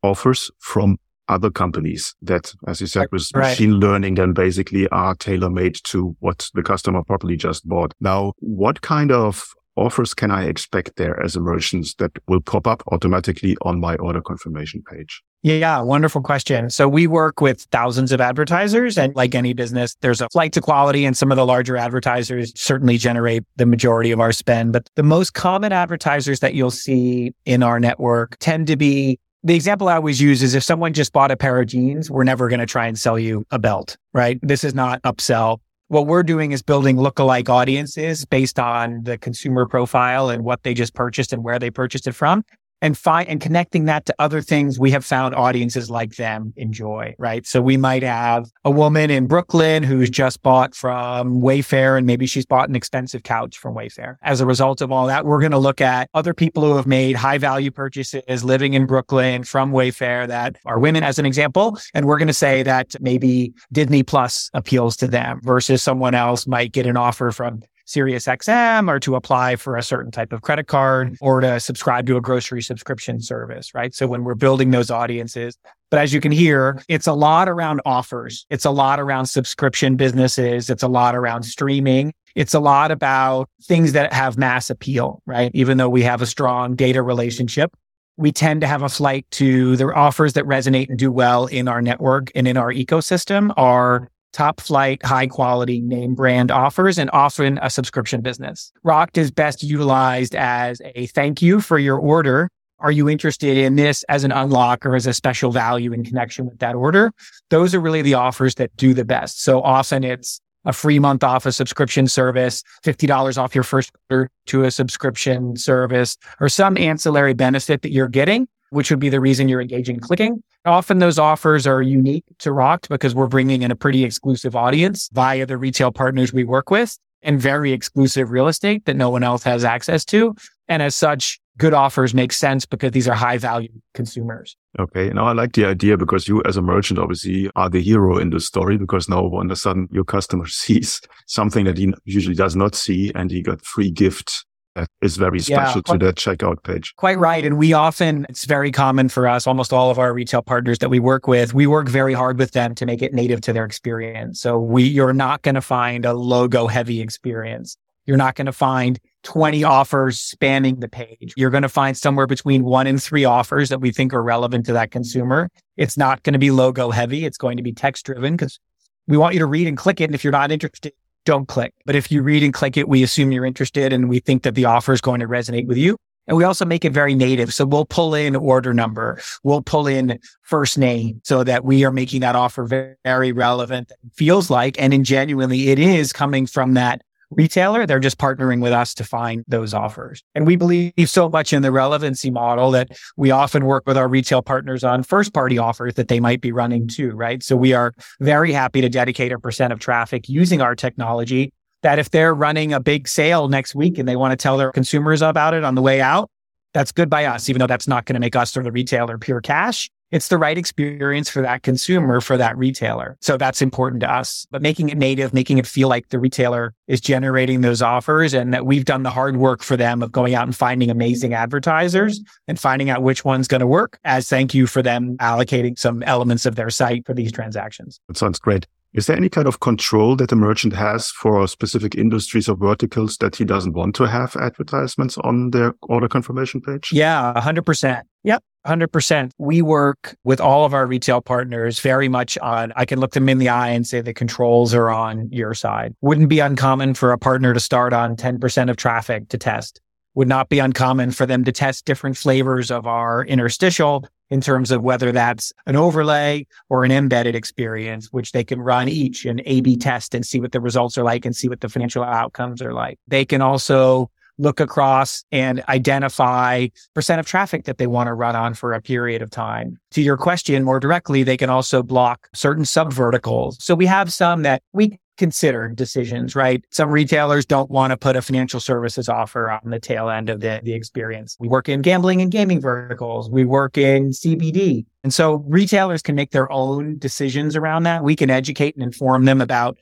offers 0.04 0.52
from 0.60 0.98
other 1.30 1.50
companies 1.50 2.16
that, 2.22 2.54
as 2.68 2.82
you 2.82 2.88
said, 2.88 3.08
with 3.12 3.30
right. 3.34 3.50
machine 3.50 3.74
learning, 3.74 4.16
then 4.16 4.34
basically 4.34 4.88
are 4.90 5.16
tailor 5.16 5.50
made 5.50 5.78
to 5.86 6.16
what 6.20 6.50
the 6.54 6.64
customer 6.64 7.04
probably 7.04 7.38
just 7.38 7.68
bought. 7.68 7.94
Now, 8.00 8.34
what 8.40 8.82
kind 8.82 9.12
of 9.12 9.48
offers 9.76 10.14
can 10.14 10.32
I 10.32 10.46
expect 10.46 10.96
there 10.98 11.22
as 11.24 11.36
a 11.36 11.40
merchant 11.40 11.88
that 12.00 12.12
will 12.28 12.42
pop 12.42 12.68
up 12.68 12.84
automatically 12.92 13.56
on 13.62 13.80
my 13.80 13.96
order 13.96 14.22
confirmation 14.22 14.82
page? 14.90 15.22
Yeah, 15.44 15.80
wonderful 15.82 16.22
question. 16.22 16.70
So 16.72 16.90
we 16.90 17.06
work 17.06 17.42
with 17.42 17.68
thousands 17.72 18.12
of 18.12 18.20
advertisers 18.20 18.98
and 18.98 19.16
like 19.16 19.36
any 19.36 19.54
business, 19.54 19.96
there's 20.02 20.20
a 20.20 20.28
flight 20.30 20.52
to 20.54 20.62
quality 20.62 21.06
and 21.06 21.16
some 21.16 21.32
of 21.32 21.38
the 21.38 21.46
larger 21.46 21.78
advertisers 21.78 22.52
certainly 22.60 22.98
generate 22.98 23.44
the 23.56 23.68
majority 23.68 24.12
of 24.12 24.20
our 24.20 24.32
spend. 24.32 24.74
But 24.74 24.90
the 24.96 25.04
most 25.04 25.36
common 25.36 25.72
advertisers 25.72 26.40
that 26.40 26.56
you'll 26.56 26.72
see 26.72 27.34
in 27.46 27.62
our 27.62 27.80
network 27.80 28.38
tend 28.40 28.68
to 28.68 28.76
be 28.76 29.20
the 29.44 29.56
example 29.56 29.88
I 29.88 29.96
always 29.96 30.22
use 30.22 30.44
is 30.44 30.56
if 30.56 30.64
someone 30.64 30.94
just 30.94 31.14
bought 31.14 31.32
a 31.32 31.38
pair 31.38 31.60
of 31.60 31.68
jeans, 31.68 32.10
we're 32.10 32.24
never 32.24 32.50
going 32.50 32.60
to 32.60 32.66
try 32.66 32.88
and 32.88 32.98
sell 32.98 33.20
you 33.20 33.46
a 33.52 33.60
belt, 33.60 33.98
right? 34.14 34.40
This 34.42 34.64
is 34.64 34.74
not 34.74 35.02
upsell. 35.04 35.60
What 35.90 36.08
we're 36.08 36.24
doing 36.24 36.52
is 36.52 36.62
building 36.62 36.98
lookalike 36.98 37.48
audiences 37.48 38.26
based 38.26 38.60
on 38.60 39.04
the 39.04 39.18
consumer 39.18 39.66
profile 39.66 40.30
and 40.30 40.44
what 40.44 40.64
they 40.64 40.74
just 40.74 40.94
purchased 40.94 41.32
and 41.32 41.44
where 41.44 41.60
they 41.60 41.72
purchased 41.72 42.08
it 42.08 42.14
from 42.14 42.44
and 42.82 42.98
find 42.98 43.28
and 43.28 43.42
connecting 43.42 43.86
that 43.86 44.06
to 44.06 44.16
other 44.20 44.42
things 44.42 44.80
we 44.80 44.92
have 44.92 45.06
found 45.06 45.36
audiences 45.36 45.90
like 45.90 46.16
them 46.16 46.54
enjoy, 46.58 47.16
right? 47.18 47.46
So 47.46 47.62
we 47.62 47.78
might 47.78 48.04
have 48.04 48.52
a 48.64 48.72
woman 48.72 49.10
in 49.10 49.28
Brooklyn 49.28 49.84
who's 49.84 50.10
just 50.10 50.42
bought 50.42 50.76
from 50.76 51.42
Wayfair 51.42 51.98
and 51.98 52.06
maybe 52.06 52.26
she's 52.26 52.46
bought 52.46 52.70
an 52.70 52.76
expensive 52.76 53.24
couch 53.24 53.58
from 53.58 53.76
Wayfair. 53.76 54.18
As 54.22 54.42
a 54.42 54.46
result 54.46 54.82
of 54.82 54.92
all 54.92 55.08
that, 55.08 55.26
we're 55.26 55.40
going 55.40 55.52
to 55.52 55.58
look 55.58 55.82
at 55.82 56.10
other 56.14 56.34
people 56.34 56.64
who 56.64 56.76
have 56.76 56.88
made 56.88 57.16
high 57.16 57.38
value 57.38 57.72
purchases 57.72 58.44
living 58.44 58.74
in 58.74 58.86
Brooklyn 58.86 59.44
from 59.44 59.72
Wayfair 59.72 60.28
that 60.28 60.58
are 60.66 60.80
women 60.80 61.04
as 61.04 61.20
an 61.20 61.26
example. 61.26 61.78
And 61.94 62.06
we're 62.06 62.18
going 62.18 62.28
to 62.28 62.34
say 62.34 62.64
that 62.64 62.96
maybe 63.00 63.54
Disney 63.72 64.04
Plus 64.04 64.50
appeals 64.54 64.96
to 64.98 65.08
them 65.08 65.40
versus 65.42 65.82
someone 65.82 66.14
else 66.14 66.48
might 66.48 66.72
get 66.72 66.86
an 66.86 66.98
offer 66.98 67.32
from 67.32 67.62
SiriusXM 67.88 68.90
or 68.90 69.00
to 69.00 69.16
apply 69.16 69.56
for 69.56 69.76
a 69.76 69.84
certain 69.84 70.12
type 70.12 70.34
of 70.34 70.42
credit 70.42 70.68
card 70.68 71.08
mm-hmm. 71.14 71.26
or 71.26 71.42
to 71.42 71.60
subscribe 71.60 72.06
to 72.08 72.18
a 72.18 72.22
grocery 72.22 72.62
subscription 72.62 73.22
service, 73.22 73.74
right? 73.74 73.94
So 73.94 74.08
when 74.08 74.24
we're 74.24 74.36
building 74.36 74.72
those 74.72 74.92
audiences, 74.92 75.58
but 75.90 76.00
as 76.00 76.14
you 76.14 76.20
can 76.20 76.32
hear, 76.32 76.82
it's 76.90 77.08
a 77.08 77.14
lot 77.14 77.48
around 77.48 77.82
offers. 77.86 78.46
It's 78.50 78.66
a 78.66 78.72
lot 78.72 79.00
around 79.00 79.28
subscription 79.28 79.96
businesses. 79.96 80.70
It's 80.70 80.84
a 80.84 80.88
lot 80.88 81.16
around 81.16 81.44
streaming. 81.44 82.14
It's 82.36 82.54
a 82.54 82.60
lot 82.60 82.92
about 82.92 83.50
things 83.64 83.94
that 83.94 84.14
have 84.14 84.38
mass 84.38 84.70
appeal, 84.70 85.22
right? 85.26 85.50
Even 85.54 85.78
though 85.78 85.90
we 85.90 86.04
have 86.04 86.22
a 86.22 86.26
strong 86.26 86.76
data 86.76 87.02
relationship, 87.02 87.76
we 88.18 88.32
tend 88.32 88.62
to 88.62 88.68
have 88.68 88.82
a 88.82 88.90
flight 88.90 89.26
to 89.32 89.76
the 89.76 89.94
offers 89.94 90.34
that 90.34 90.46
resonate 90.46 90.90
and 90.90 91.00
do 91.00 91.12
well 91.12 91.46
in 91.46 91.68
our 91.68 91.82
network 91.82 92.32
and 92.36 92.48
in 92.48 92.58
our 92.58 92.74
ecosystem 92.74 93.54
are 93.56 94.10
top 94.34 94.62
flight, 94.62 95.04
high 95.06 95.28
quality 95.28 95.82
name 95.82 96.16
brand 96.16 96.52
offers 96.52 96.98
and 96.98 97.10
often 97.12 97.60
a 97.62 97.70
subscription 97.70 98.22
business. 98.22 98.72
Rokt 98.86 99.18
is 99.18 99.32
best 99.32 99.64
utilized 99.64 100.36
as 100.36 100.82
a 100.96 101.08
thank 101.08 101.42
you 101.42 101.62
for 101.62 101.80
your 101.80 101.98
order. 101.98 102.50
Are 102.80 102.92
you 102.92 103.10
interested 103.10 103.58
in 103.58 103.76
this 103.76 104.04
as 104.04 104.24
an 104.24 104.32
unlock 104.32 104.86
or 104.86 104.96
as 104.96 105.08
a 105.08 105.14
special 105.14 105.52
value 105.52 105.94
in 105.94 106.04
connection 106.04 106.46
with 106.46 106.60
that 106.60 106.76
order? 106.76 107.12
Those 107.50 107.74
are 107.74 107.80
really 107.80 108.04
the 108.04 108.14
offers 108.14 108.56
that 108.56 108.76
do 108.76 108.94
the 108.94 109.06
best. 109.06 109.44
So 109.44 109.62
often 109.62 110.04
it's 110.04 110.40
a 110.66 110.74
free 110.74 111.00
month 111.00 111.24
off 111.24 111.46
a 111.46 111.52
subscription 111.52 112.08
service, 112.08 112.62
$50 112.84 113.38
off 113.38 113.56
your 113.56 113.64
first 113.64 113.92
order 114.12 114.30
to 114.48 114.66
a 114.66 114.72
subscription 114.72 115.56
service, 115.56 116.18
or 116.40 116.50
some 116.50 116.78
ancillary 116.78 117.34
benefit 117.34 117.82
that 117.82 117.92
you're 117.92 118.10
getting, 118.10 118.48
which 118.70 118.90
would 118.90 119.00
be 119.00 119.10
the 119.10 119.20
reason 119.20 119.48
you're 119.48 119.62
engaging 119.62 120.00
clicking. 120.00 120.44
Often 120.66 121.00
those 121.00 121.18
offers 121.18 121.66
are 121.66 121.82
unique 121.82 122.26
to 122.40 122.50
Rokt 122.50 122.90
because 122.90 123.16
we're 123.16 123.28
bringing 123.28 123.62
in 123.62 123.72
a 123.72 123.76
pretty 123.76 124.04
exclusive 124.04 124.56
audience 124.56 125.10
via 125.14 125.46
the 125.46 125.58
retail 125.58 125.92
partners 125.92 126.34
we 126.34 126.44
work 126.44 126.70
with 126.70 126.98
and 127.22 127.40
very 127.40 127.72
exclusive 127.72 128.32
real 128.32 128.48
estate 128.48 128.86
that 128.86 128.96
no 128.96 129.10
one 129.10 129.24
else 129.24 129.44
has 129.44 129.64
access 129.64 130.04
to. 130.06 130.36
And 130.68 130.82
as 130.82 130.96
such, 130.96 131.40
good 131.58 131.74
offers 131.74 132.14
make 132.14 132.32
sense 132.32 132.66
because 132.66 132.92
these 132.92 133.08
are 133.08 133.16
high 133.16 133.38
value 133.38 133.70
consumers. 133.94 134.56
Okay. 134.80 135.10
Now 135.10 135.26
I 135.26 135.34
like 135.34 135.54
the 135.54 135.66
idea 135.66 135.98
because 135.98 136.28
you 136.28 136.44
as 136.44 136.58
a 136.58 136.62
merchant 136.62 137.00
obviously 137.00 137.50
are 137.56 137.70
the 137.70 137.82
hero 137.82 138.18
in 138.18 138.30
the 138.30 138.40
story 138.40 138.78
because 138.78 139.10
now 139.10 139.22
all 139.22 139.42
of 139.42 139.52
a 139.52 139.56
sudden 139.56 139.88
your 139.92 140.04
customer 140.04 140.46
sees 140.48 141.02
something 141.26 141.66
that 141.66 141.78
he 141.78 141.94
usually 142.06 142.36
does 142.36 142.56
not 142.56 142.76
see 142.76 143.12
and 143.16 143.32
he 143.32 143.42
got 143.42 143.62
free 143.62 143.90
gift 143.90 144.46
that 144.78 144.90
is 145.02 145.18
very 145.18 145.40
special 145.40 145.82
yeah, 145.86 145.94
to 145.94 146.06
the 146.06 146.14
checkout 146.14 146.64
page. 146.64 146.94
Quite 146.98 147.18
right. 147.18 147.44
And 147.44 147.58
we 147.58 147.74
often, 147.74 148.26
it's 148.30 148.46
very 148.46 148.72
common 148.72 149.10
for 149.10 149.28
us, 149.28 149.48
almost 149.48 149.74
all 149.74 149.90
of 149.90 149.98
our 149.98 150.14
retail 150.14 150.42
partners 150.42 150.78
that 150.80 150.90
we 150.90 151.00
work 151.00 151.28
with, 151.28 151.54
we 151.54 151.66
work 151.66 151.90
very 151.90 152.14
hard 152.14 152.38
with 152.38 152.52
them 152.52 152.76
to 152.76 152.86
make 152.86 153.02
it 153.02 153.14
native 153.14 153.42
to 153.42 153.54
their 153.54 153.66
experience. 153.66 154.40
So 154.40 154.60
we, 154.60 154.84
you're 154.84 155.14
not 155.14 155.42
going 155.42 155.56
to 155.56 155.62
find 155.62 156.06
a 156.06 156.14
logo 156.14 156.68
heavy 156.68 157.02
experience. 157.02 157.76
You're 158.06 158.18
not 158.18 158.36
going 158.36 158.46
to 158.46 158.54
find 158.54 159.00
20 159.24 159.64
offers 159.64 160.20
spanning 160.20 160.80
the 160.80 160.88
page. 160.88 161.34
You're 161.36 161.50
going 161.50 161.64
to 161.64 161.70
find 161.70 161.98
somewhere 161.98 162.28
between 162.28 162.64
one 162.64 162.88
and 162.88 163.02
three 163.02 163.26
offers 163.26 163.70
that 163.70 163.82
we 163.82 163.92
think 163.92 164.14
are 164.14 164.24
relevant 164.24 164.66
to 164.68 164.74
that 164.74 164.92
consumer. 164.92 165.50
It's 165.76 165.98
not 165.98 166.24
going 166.24 166.34
to 166.34 166.40
be 166.40 166.52
logo 166.52 166.92
heavy. 166.92 167.26
It's 167.26 167.38
going 167.38 167.58
to 167.58 167.64
be 167.64 167.74
text 167.74 168.06
driven 168.06 168.38
because 168.38 168.60
we 169.08 169.18
want 169.18 169.34
you 169.34 169.40
to 169.40 169.46
read 169.46 169.68
and 169.68 169.76
click 169.76 170.00
it. 170.00 170.06
And 170.06 170.16
if 170.16 170.24
you're 170.24 170.32
not 170.32 170.52
interested, 170.52 170.94
don't 171.28 171.48
click. 171.48 171.74
But 171.86 171.96
if 171.96 172.12
you 172.12 172.24
read 172.24 172.42
and 172.42 172.54
click 172.54 172.78
it, 172.78 172.88
we 172.88 173.04
assume 173.04 173.32
you're 173.32 173.46
interested 173.46 173.92
and 173.94 174.10
we 174.10 174.20
think 174.20 174.44
that 174.44 174.56
the 174.56 174.66
offer 174.66 174.94
is 174.94 175.02
going 175.02 175.20
to 175.20 175.28
resonate 175.28 175.68
with 175.68 175.78
you. 175.78 175.98
And 176.26 176.36
we 176.36 176.44
also 176.44 176.66
make 176.66 176.84
it 176.84 176.92
very 176.92 177.16
native. 177.16 177.54
So 177.54 177.66
we'll 177.66 177.86
pull 177.86 178.14
in 178.14 178.36
order 178.36 178.74
number. 178.74 179.22
We'll 179.44 179.62
pull 179.62 179.88
in 179.88 180.20
first 180.42 180.78
name 180.78 181.22
so 181.24 181.44
that 181.44 181.64
we 181.64 181.86
are 181.86 181.92
making 181.92 182.22
that 182.22 182.36
offer 182.36 182.66
very, 182.66 182.96
very 183.06 183.32
relevant. 183.32 183.92
Feels 184.14 184.50
like, 184.50 184.82
and 184.82 184.94
in 184.94 185.04
genuinely 185.04 185.70
it 185.70 185.80
is 185.80 186.12
coming 186.12 186.48
from 186.48 186.74
that 186.74 187.02
retailer. 187.30 187.86
They're 187.86 188.00
just 188.00 188.18
partnering 188.18 188.62
with 188.62 188.74
us 188.74 188.94
to 188.96 189.04
find 189.04 189.44
those 189.48 189.74
offers. 189.74 190.24
And 190.36 190.46
we 190.46 190.56
believe 190.56 190.94
so 191.06 191.30
much 191.30 191.54
in 191.54 191.62
the 191.62 191.72
relevancy 191.72 192.30
model 192.30 192.72
that 192.72 192.98
we 193.18 193.32
often 193.32 193.66
work 193.66 193.84
with 193.86 193.98
our 193.98 194.08
retail 194.08 194.42
partners 194.42 194.84
on 194.84 195.04
first 195.04 195.34
party 195.34 195.58
offers 195.58 195.96
that 195.96 196.08
they 196.08 196.20
might 196.20 196.42
be 196.42 196.52
running 196.52 196.84
mm-hmm. 196.84 197.10
too, 197.10 197.12
right? 197.12 197.44
So 197.44 197.56
we 197.56 197.74
are 197.74 197.94
very 198.20 198.52
happy 198.52 198.82
to 198.82 198.90
dedicate 198.90 199.32
a 199.32 199.40
percent 199.40 199.74
of 199.74 199.80
traffic 199.80 200.30
using 200.30 200.62
our 200.62 200.76
technology 200.76 201.52
that 201.84 202.00
if 202.00 202.10
they're 202.10 202.34
running 202.34 202.74
a 202.74 202.80
big 202.80 203.08
sale 203.08 203.48
next 203.48 203.76
week 203.76 203.98
and 203.98 204.08
they 204.08 204.16
want 204.16 204.32
to 204.32 204.38
tell 204.38 204.58
their 204.58 204.72
consumers 204.72 205.22
about 205.22 205.54
it 205.54 205.64
on 205.64 205.76
the 205.76 205.82
way 205.82 206.02
out, 206.02 206.30
that's 206.74 206.92
good 206.92 207.10
by 207.10 207.26
us, 207.26 207.50
even 207.50 207.60
though 207.60 207.68
that's 207.68 207.88
not 207.88 208.06
going 208.06 208.16
to 208.16 208.20
make 208.20 208.36
us 208.36 208.56
or 208.58 208.64
the 208.64 208.72
retailer 208.72 209.18
pure 209.18 209.42
cash. 209.42 209.90
It's 210.12 210.30
the 210.30 210.38
right 210.38 210.58
experience 210.58 211.30
for 211.30 211.42
that 211.42 211.64
consumer, 211.64 212.22
for 212.22 212.38
that 212.38 212.58
retailer. 212.58 213.18
So 213.22 213.38
that's 213.38 213.62
important 213.62 214.02
to 214.02 214.12
us. 214.12 214.48
But 214.52 214.62
making 214.62 214.90
it 214.90 214.98
native, 214.98 215.34
making 215.34 215.58
it 215.58 215.68
feel 215.68 215.90
like 215.90 216.10
the 216.10 216.20
retailer 216.20 216.74
is 216.88 217.02
generating 217.02 217.62
those 217.62 217.82
offers 217.82 218.34
and 218.34 218.54
that 218.54 218.66
we've 218.66 218.86
done 218.86 219.04
the 219.04 219.10
hard 219.10 219.38
work 219.38 219.64
for 219.64 219.76
them 219.76 220.02
of 220.02 220.12
going 220.12 220.34
out 220.36 220.46
and 220.46 220.56
finding 220.56 220.90
amazing 220.90 221.34
advertisers 221.34 222.22
and 222.48 222.60
finding 222.60 222.90
out 222.90 223.04
which 223.04 223.26
one's 223.26 223.48
going 223.48 223.62
to 223.62 223.68
work 223.68 224.00
as 224.04 224.30
thank 224.30 224.54
you 224.54 224.68
for 224.68 224.82
them 224.82 225.18
allocating 225.18 225.78
some 225.78 226.04
elements 226.04 226.46
of 226.46 226.56
their 226.56 226.70
site 226.70 227.06
for 227.06 227.14
these 227.14 227.32
transactions. 227.32 228.00
That 228.08 228.18
sounds 228.18 228.40
great. 228.40 228.68
Is 228.94 229.06
there 229.06 229.18
any 229.18 229.30
kind 229.30 229.48
of 229.48 229.60
control 229.60 230.16
that 230.16 230.30
the 230.30 230.36
merchant 230.36 230.74
has 230.74 231.10
for 231.10 231.48
specific 231.48 231.94
industries 231.96 232.50
or 232.50 232.56
verticals 232.56 233.18
that 233.18 233.36
he 233.36 233.46
doesn't 233.46 233.74
want 233.74 233.96
to 233.96 234.06
have 234.06 234.36
advertisements 234.38 235.18
on 235.20 235.52
their 235.52 235.74
order 235.84 236.08
confirmation 236.08 236.62
page? 236.62 236.92
Yeah, 236.94 237.34
100%. 237.36 238.02
Yep. 238.24 238.44
100%. 238.68 239.32
We 239.38 239.62
work 239.62 240.16
with 240.24 240.42
all 240.42 240.66
of 240.66 240.74
our 240.74 240.86
retail 240.86 241.22
partners 241.22 241.80
very 241.80 242.10
much 242.10 242.38
on, 242.40 242.74
I 242.76 242.86
can 242.86 243.00
look 243.00 243.14
them 243.14 243.30
in 243.30 243.38
the 243.38 243.50
eye 243.50 243.70
and 243.70 243.88
say 243.88 244.02
the 244.02 244.14
controls 244.14 244.74
are 244.74 244.90
on 244.90 245.30
your 245.32 245.54
side. 245.54 245.96
Wouldn't 246.02 246.30
be 246.30 246.40
uncommon 246.40 246.94
for 246.94 247.12
a 247.12 247.18
partner 247.18 247.54
to 247.54 247.60
start 247.60 247.94
on 247.94 248.16
10% 248.16 248.70
of 248.70 248.78
traffic 248.78 249.30
to 249.30 249.38
test. 249.38 249.80
Would 250.16 250.28
not 250.28 250.50
be 250.50 250.60
uncommon 250.60 251.12
for 251.12 251.26
them 251.26 251.44
to 251.44 251.52
test 251.52 251.86
different 251.86 252.18
flavors 252.18 252.72
of 252.72 252.88
our 252.88 253.24
interstitial 253.26 254.06
in 254.30 254.42
terms 254.42 254.72
of 254.72 254.84
whether 254.84 255.12
that's 255.12 255.54
an 255.68 255.76
overlay 255.76 256.46
or 256.70 256.84
an 256.84 256.92
embedded 256.92 257.36
experience, 257.36 258.08
which 258.12 258.32
they 258.32 258.44
can 258.44 258.60
run 258.60 258.90
each 258.90 259.26
and 259.26 259.42
A 259.46 259.62
B 259.62 259.78
test 259.78 260.14
and 260.14 260.26
see 260.26 260.42
what 260.42 260.52
the 260.52 260.60
results 260.60 260.98
are 260.98 261.04
like 261.04 261.24
and 261.24 261.36
see 261.36 261.48
what 261.48 261.62
the 261.62 261.70
financial 261.70 262.04
outcomes 262.04 262.62
are 262.62 262.74
like. 262.74 263.00
They 263.08 263.26
can 263.26 263.42
also 263.42 264.10
look 264.38 264.60
across 264.60 265.24
and 265.32 265.64
identify 265.70 266.68
percent 266.94 267.20
of 267.20 267.26
traffic 267.26 267.66
that 267.66 267.78
they 267.78 267.88
want 267.88 268.08
to 268.08 268.14
run 268.14 268.36
on 268.36 268.54
for 268.54 268.74
a 268.74 268.82
period 268.82 269.22
of 269.22 269.30
time. 269.30 269.78
To 269.92 270.02
your 270.02 270.18
question 270.18 270.64
more 270.64 270.80
directly, 270.80 271.24
they 271.24 271.38
can 271.38 271.50
also 271.50 271.84
block 271.84 272.28
certain 272.34 272.66
sub 272.66 272.94
verticals. 272.94 273.58
So 273.64 273.76
we 273.76 273.86
have 273.86 274.12
some 274.14 274.44
that 274.44 274.62
we 274.74 275.00
consider 275.18 275.68
decisions, 275.70 276.36
right? 276.36 276.64
Some 276.72 276.90
retailers 276.90 277.46
don't 277.46 277.70
want 277.70 277.92
to 277.92 277.98
put 277.98 278.16
a 278.16 278.22
financial 278.22 278.60
services 278.60 279.10
offer 279.10 279.50
on 279.50 279.72
the 279.72 279.80
tail 279.80 280.10
end 280.10 280.30
of 280.30 280.40
the, 280.40 280.62
the 280.64 280.74
experience. 280.74 281.36
We 281.40 281.48
work 281.48 281.68
in 281.68 281.82
gambling 281.82 282.22
and 282.22 282.32
gaming 282.32 282.62
verticals. 282.62 283.30
We 283.30 283.44
work 283.44 283.78
in 283.78 284.12
CBD. 284.12 284.86
And 285.04 285.14
so 285.14 285.44
retailers 285.48 286.02
can 286.02 286.16
make 286.16 286.32
their 286.32 286.52
own 286.52 286.98
decisions 287.00 287.56
around 287.56 287.84
that. 287.84 288.04
We 288.04 288.16
can 288.16 288.30
educate 288.30 288.76
and 288.76 288.84
inform 288.84 289.26
them 289.26 289.42
about 289.42 289.78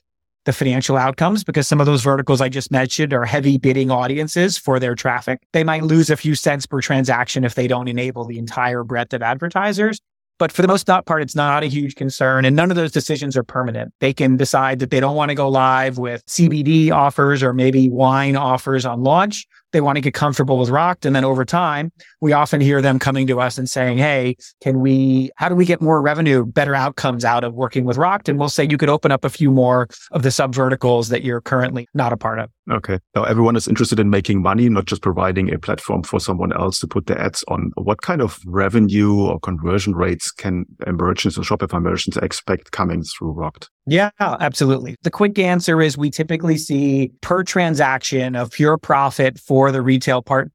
the 0.45 0.53
financial 0.53 0.95
outcomes 0.95 1.43
because 1.43 1.67
some 1.67 1.79
of 1.79 1.85
those 1.85 2.03
verticals 2.03 2.39
I 2.39 2.49
just 2.49 2.71
mentioned 2.71 3.13
are 3.13 3.25
heavy 3.25 3.57
bidding 3.57 3.91
audiences 3.91 4.57
for 4.57 4.79
their 4.79 4.95
traffic. 4.95 5.41
They 5.51 5.63
might 5.63 5.83
lose 5.83 6.09
a 6.09 6.17
few 6.17 6.35
cents 6.35 6.65
per 6.65 6.81
transaction 6.81 7.43
if 7.43 7.55
they 7.55 7.67
don't 7.67 7.87
enable 7.87 8.25
the 8.25 8.37
entire 8.37 8.83
breadth 8.83 9.13
of 9.13 9.21
advertisers. 9.21 9.99
But 10.37 10.51
for 10.51 10.61
the 10.61 10.67
most 10.67 10.85
part, 11.05 11.21
it's 11.21 11.35
not 11.35 11.63
a 11.63 11.67
huge 11.67 11.95
concern. 11.95 12.43
And 12.43 12.55
none 12.55 12.69
of 12.69 12.75
those 12.75 12.91
decisions 12.91 13.37
are 13.37 13.43
permanent. 13.43 13.93
They 14.01 14.13
can 14.13 14.35
decide 14.35 14.79
that 14.79 14.91
they 14.91 14.99
don't 14.99 15.15
want 15.15 15.29
to 15.29 15.35
go 15.35 15.47
live 15.47 15.97
with 15.97 16.25
CBD 16.25 16.91
offers 16.91 17.41
or 17.41 17.53
maybe 17.53 17.89
wine 17.89 18.35
offers 18.35 18.85
on 18.85 19.01
launch. 19.01 19.47
They 19.75 19.81
want 19.81 19.97
to 19.97 20.01
get 20.01 20.13
comfortable 20.13 20.57
with 20.57 20.69
Rokt. 20.69 21.05
And 21.05 21.13
then 21.13 21.25
over 21.25 21.43
time, 21.43 21.91
we 22.21 22.31
often 22.31 22.61
hear 22.61 22.81
them 22.81 22.97
coming 22.97 23.27
to 23.27 23.41
us 23.41 23.57
and 23.57 23.69
saying, 23.69 23.97
Hey, 23.97 24.37
can 24.61 24.79
we, 24.79 25.31
how 25.35 25.49
do 25.49 25.55
we 25.55 25.65
get 25.65 25.81
more 25.81 26.01
revenue, 26.01 26.45
better 26.45 26.73
outcomes 26.73 27.25
out 27.25 27.43
of 27.43 27.53
working 27.55 27.83
with 27.83 27.97
Rokt? 27.97 28.29
And 28.29 28.39
we'll 28.39 28.47
say 28.47 28.65
you 28.65 28.77
could 28.77 28.87
open 28.87 29.11
up 29.11 29.25
a 29.25 29.29
few 29.29 29.51
more 29.51 29.89
of 30.11 30.23
the 30.23 30.31
sub 30.31 30.55
verticals 30.55 31.09
that 31.09 31.25
you're 31.25 31.41
currently 31.41 31.89
not 31.93 32.13
a 32.13 32.17
part 32.17 32.39
of. 32.39 32.49
Okay. 32.71 32.99
Now 33.15 33.25
everyone 33.25 33.57
is 33.57 33.67
interested 33.67 33.99
in 33.99 34.09
making 34.09 34.41
money, 34.41 34.69
not 34.69 34.85
just 34.85 35.01
providing 35.01 35.53
a 35.53 35.59
platform 35.59 36.03
for 36.03 36.21
someone 36.21 36.53
else 36.53 36.79
to 36.79 36.87
put 36.87 37.07
their 37.07 37.19
ads 37.19 37.43
on. 37.49 37.73
What 37.75 38.01
kind 38.01 38.21
of 38.21 38.39
revenue 38.45 39.13
or 39.13 39.41
conversion 39.41 39.93
rates 39.93 40.31
can 40.31 40.63
merchants 40.87 41.37
or 41.37 41.41
Shopify 41.41 41.81
merchants 41.81 42.15
expect 42.15 42.71
coming 42.71 43.03
through 43.03 43.33
Rokt? 43.33 43.67
Yeah, 43.87 44.09
absolutely. 44.19 44.95
The 45.03 45.11
quick 45.11 45.37
answer 45.37 45.81
is 45.81 45.97
we 45.97 46.09
typically 46.09 46.57
see 46.57 47.11
per 47.21 47.43
transaction 47.43 48.35
of 48.35 48.51
pure 48.51 48.77
profit 48.77 49.37
for 49.39 49.71
the 49.71 49.81
retail 49.81 50.23
partners 50.23 50.51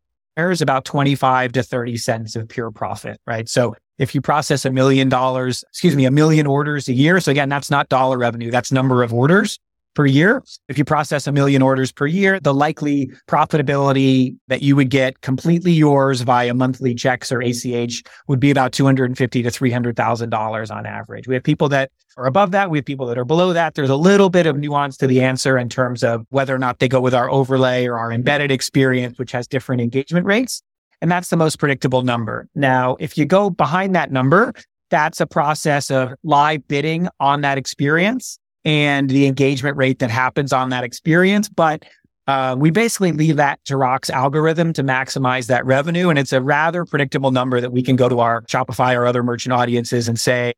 about 0.60 0.84
25 0.84 1.52
to 1.52 1.62
30 1.62 1.96
cents 1.96 2.34
of 2.34 2.48
pure 2.48 2.70
profit, 2.72 3.20
right? 3.26 3.48
So 3.48 3.76
if 3.98 4.14
you 4.14 4.20
process 4.20 4.64
a 4.64 4.70
million 4.70 5.08
dollars, 5.08 5.62
excuse 5.68 5.94
me, 5.94 6.06
a 6.06 6.10
million 6.10 6.46
orders 6.46 6.88
a 6.88 6.92
year. 6.92 7.20
So 7.20 7.30
again, 7.30 7.48
that's 7.48 7.70
not 7.70 7.88
dollar 7.88 8.18
revenue. 8.18 8.50
That's 8.50 8.72
number 8.72 9.02
of 9.02 9.14
orders 9.14 9.58
per 9.94 10.06
year. 10.06 10.42
If 10.68 10.78
you 10.78 10.84
process 10.84 11.26
a 11.26 11.32
million 11.32 11.62
orders 11.62 11.92
per 11.92 12.06
year, 12.06 12.38
the 12.40 12.54
likely 12.54 13.10
profitability 13.28 14.36
that 14.48 14.62
you 14.62 14.76
would 14.76 14.90
get 14.90 15.20
completely 15.20 15.72
yours 15.72 16.20
via 16.20 16.54
monthly 16.54 16.94
checks 16.94 17.32
or 17.32 17.42
ACH 17.42 18.02
would 18.28 18.40
be 18.40 18.50
about 18.50 18.72
250 18.72 19.42
to 19.42 19.48
$300,000 19.48 20.74
on 20.74 20.86
average. 20.86 21.26
We 21.26 21.34
have 21.34 21.42
people 21.42 21.68
that 21.70 21.90
are 22.16 22.26
above 22.26 22.52
that. 22.52 22.70
We 22.70 22.78
have 22.78 22.84
people 22.84 23.06
that 23.06 23.18
are 23.18 23.24
below 23.24 23.52
that. 23.52 23.74
There's 23.74 23.90
a 23.90 23.96
little 23.96 24.30
bit 24.30 24.46
of 24.46 24.56
nuance 24.56 24.96
to 24.98 25.06
the 25.06 25.22
answer 25.22 25.58
in 25.58 25.68
terms 25.68 26.02
of 26.04 26.26
whether 26.30 26.54
or 26.54 26.58
not 26.58 26.78
they 26.78 26.88
go 26.88 27.00
with 27.00 27.14
our 27.14 27.30
overlay 27.30 27.86
or 27.86 27.98
our 27.98 28.12
embedded 28.12 28.50
experience, 28.50 29.18
which 29.18 29.32
has 29.32 29.46
different 29.46 29.80
engagement 29.80 30.26
rates. 30.26 30.62
And 31.02 31.10
that's 31.10 31.30
the 31.30 31.36
most 31.36 31.58
predictable 31.58 32.02
number. 32.02 32.46
Now, 32.54 32.96
if 33.00 33.16
you 33.16 33.24
go 33.24 33.48
behind 33.48 33.94
that 33.94 34.12
number, 34.12 34.52
that's 34.90 35.20
a 35.20 35.26
process 35.26 35.90
of 35.90 36.12
live 36.22 36.66
bidding 36.68 37.08
on 37.20 37.40
that 37.40 37.56
experience 37.56 38.38
and 38.64 39.08
the 39.08 39.26
engagement 39.26 39.76
rate 39.76 39.98
that 40.00 40.10
happens 40.10 40.52
on 40.52 40.70
that 40.70 40.84
experience. 40.84 41.48
But 41.48 41.84
uh, 42.26 42.54
we 42.58 42.70
basically 42.70 43.12
leave 43.12 43.36
that 43.36 43.64
to 43.64 43.76
Rokt's 43.76 44.10
algorithm 44.10 44.72
to 44.74 44.82
maximize 44.82 45.46
that 45.48 45.64
revenue. 45.66 46.10
And 46.10 46.18
it's 46.18 46.32
a 46.32 46.40
rather 46.40 46.84
predictable 46.84 47.30
number 47.30 47.60
that 47.60 47.72
we 47.72 47.82
can 47.82 47.96
go 47.96 48.08
to 48.08 48.20
our 48.20 48.42
Shopify 48.42 48.94
or 48.96 49.06
other 49.06 49.22
merchant 49.22 49.52
audiences 49.52 50.08
and 50.08 50.18
say, 50.18 50.52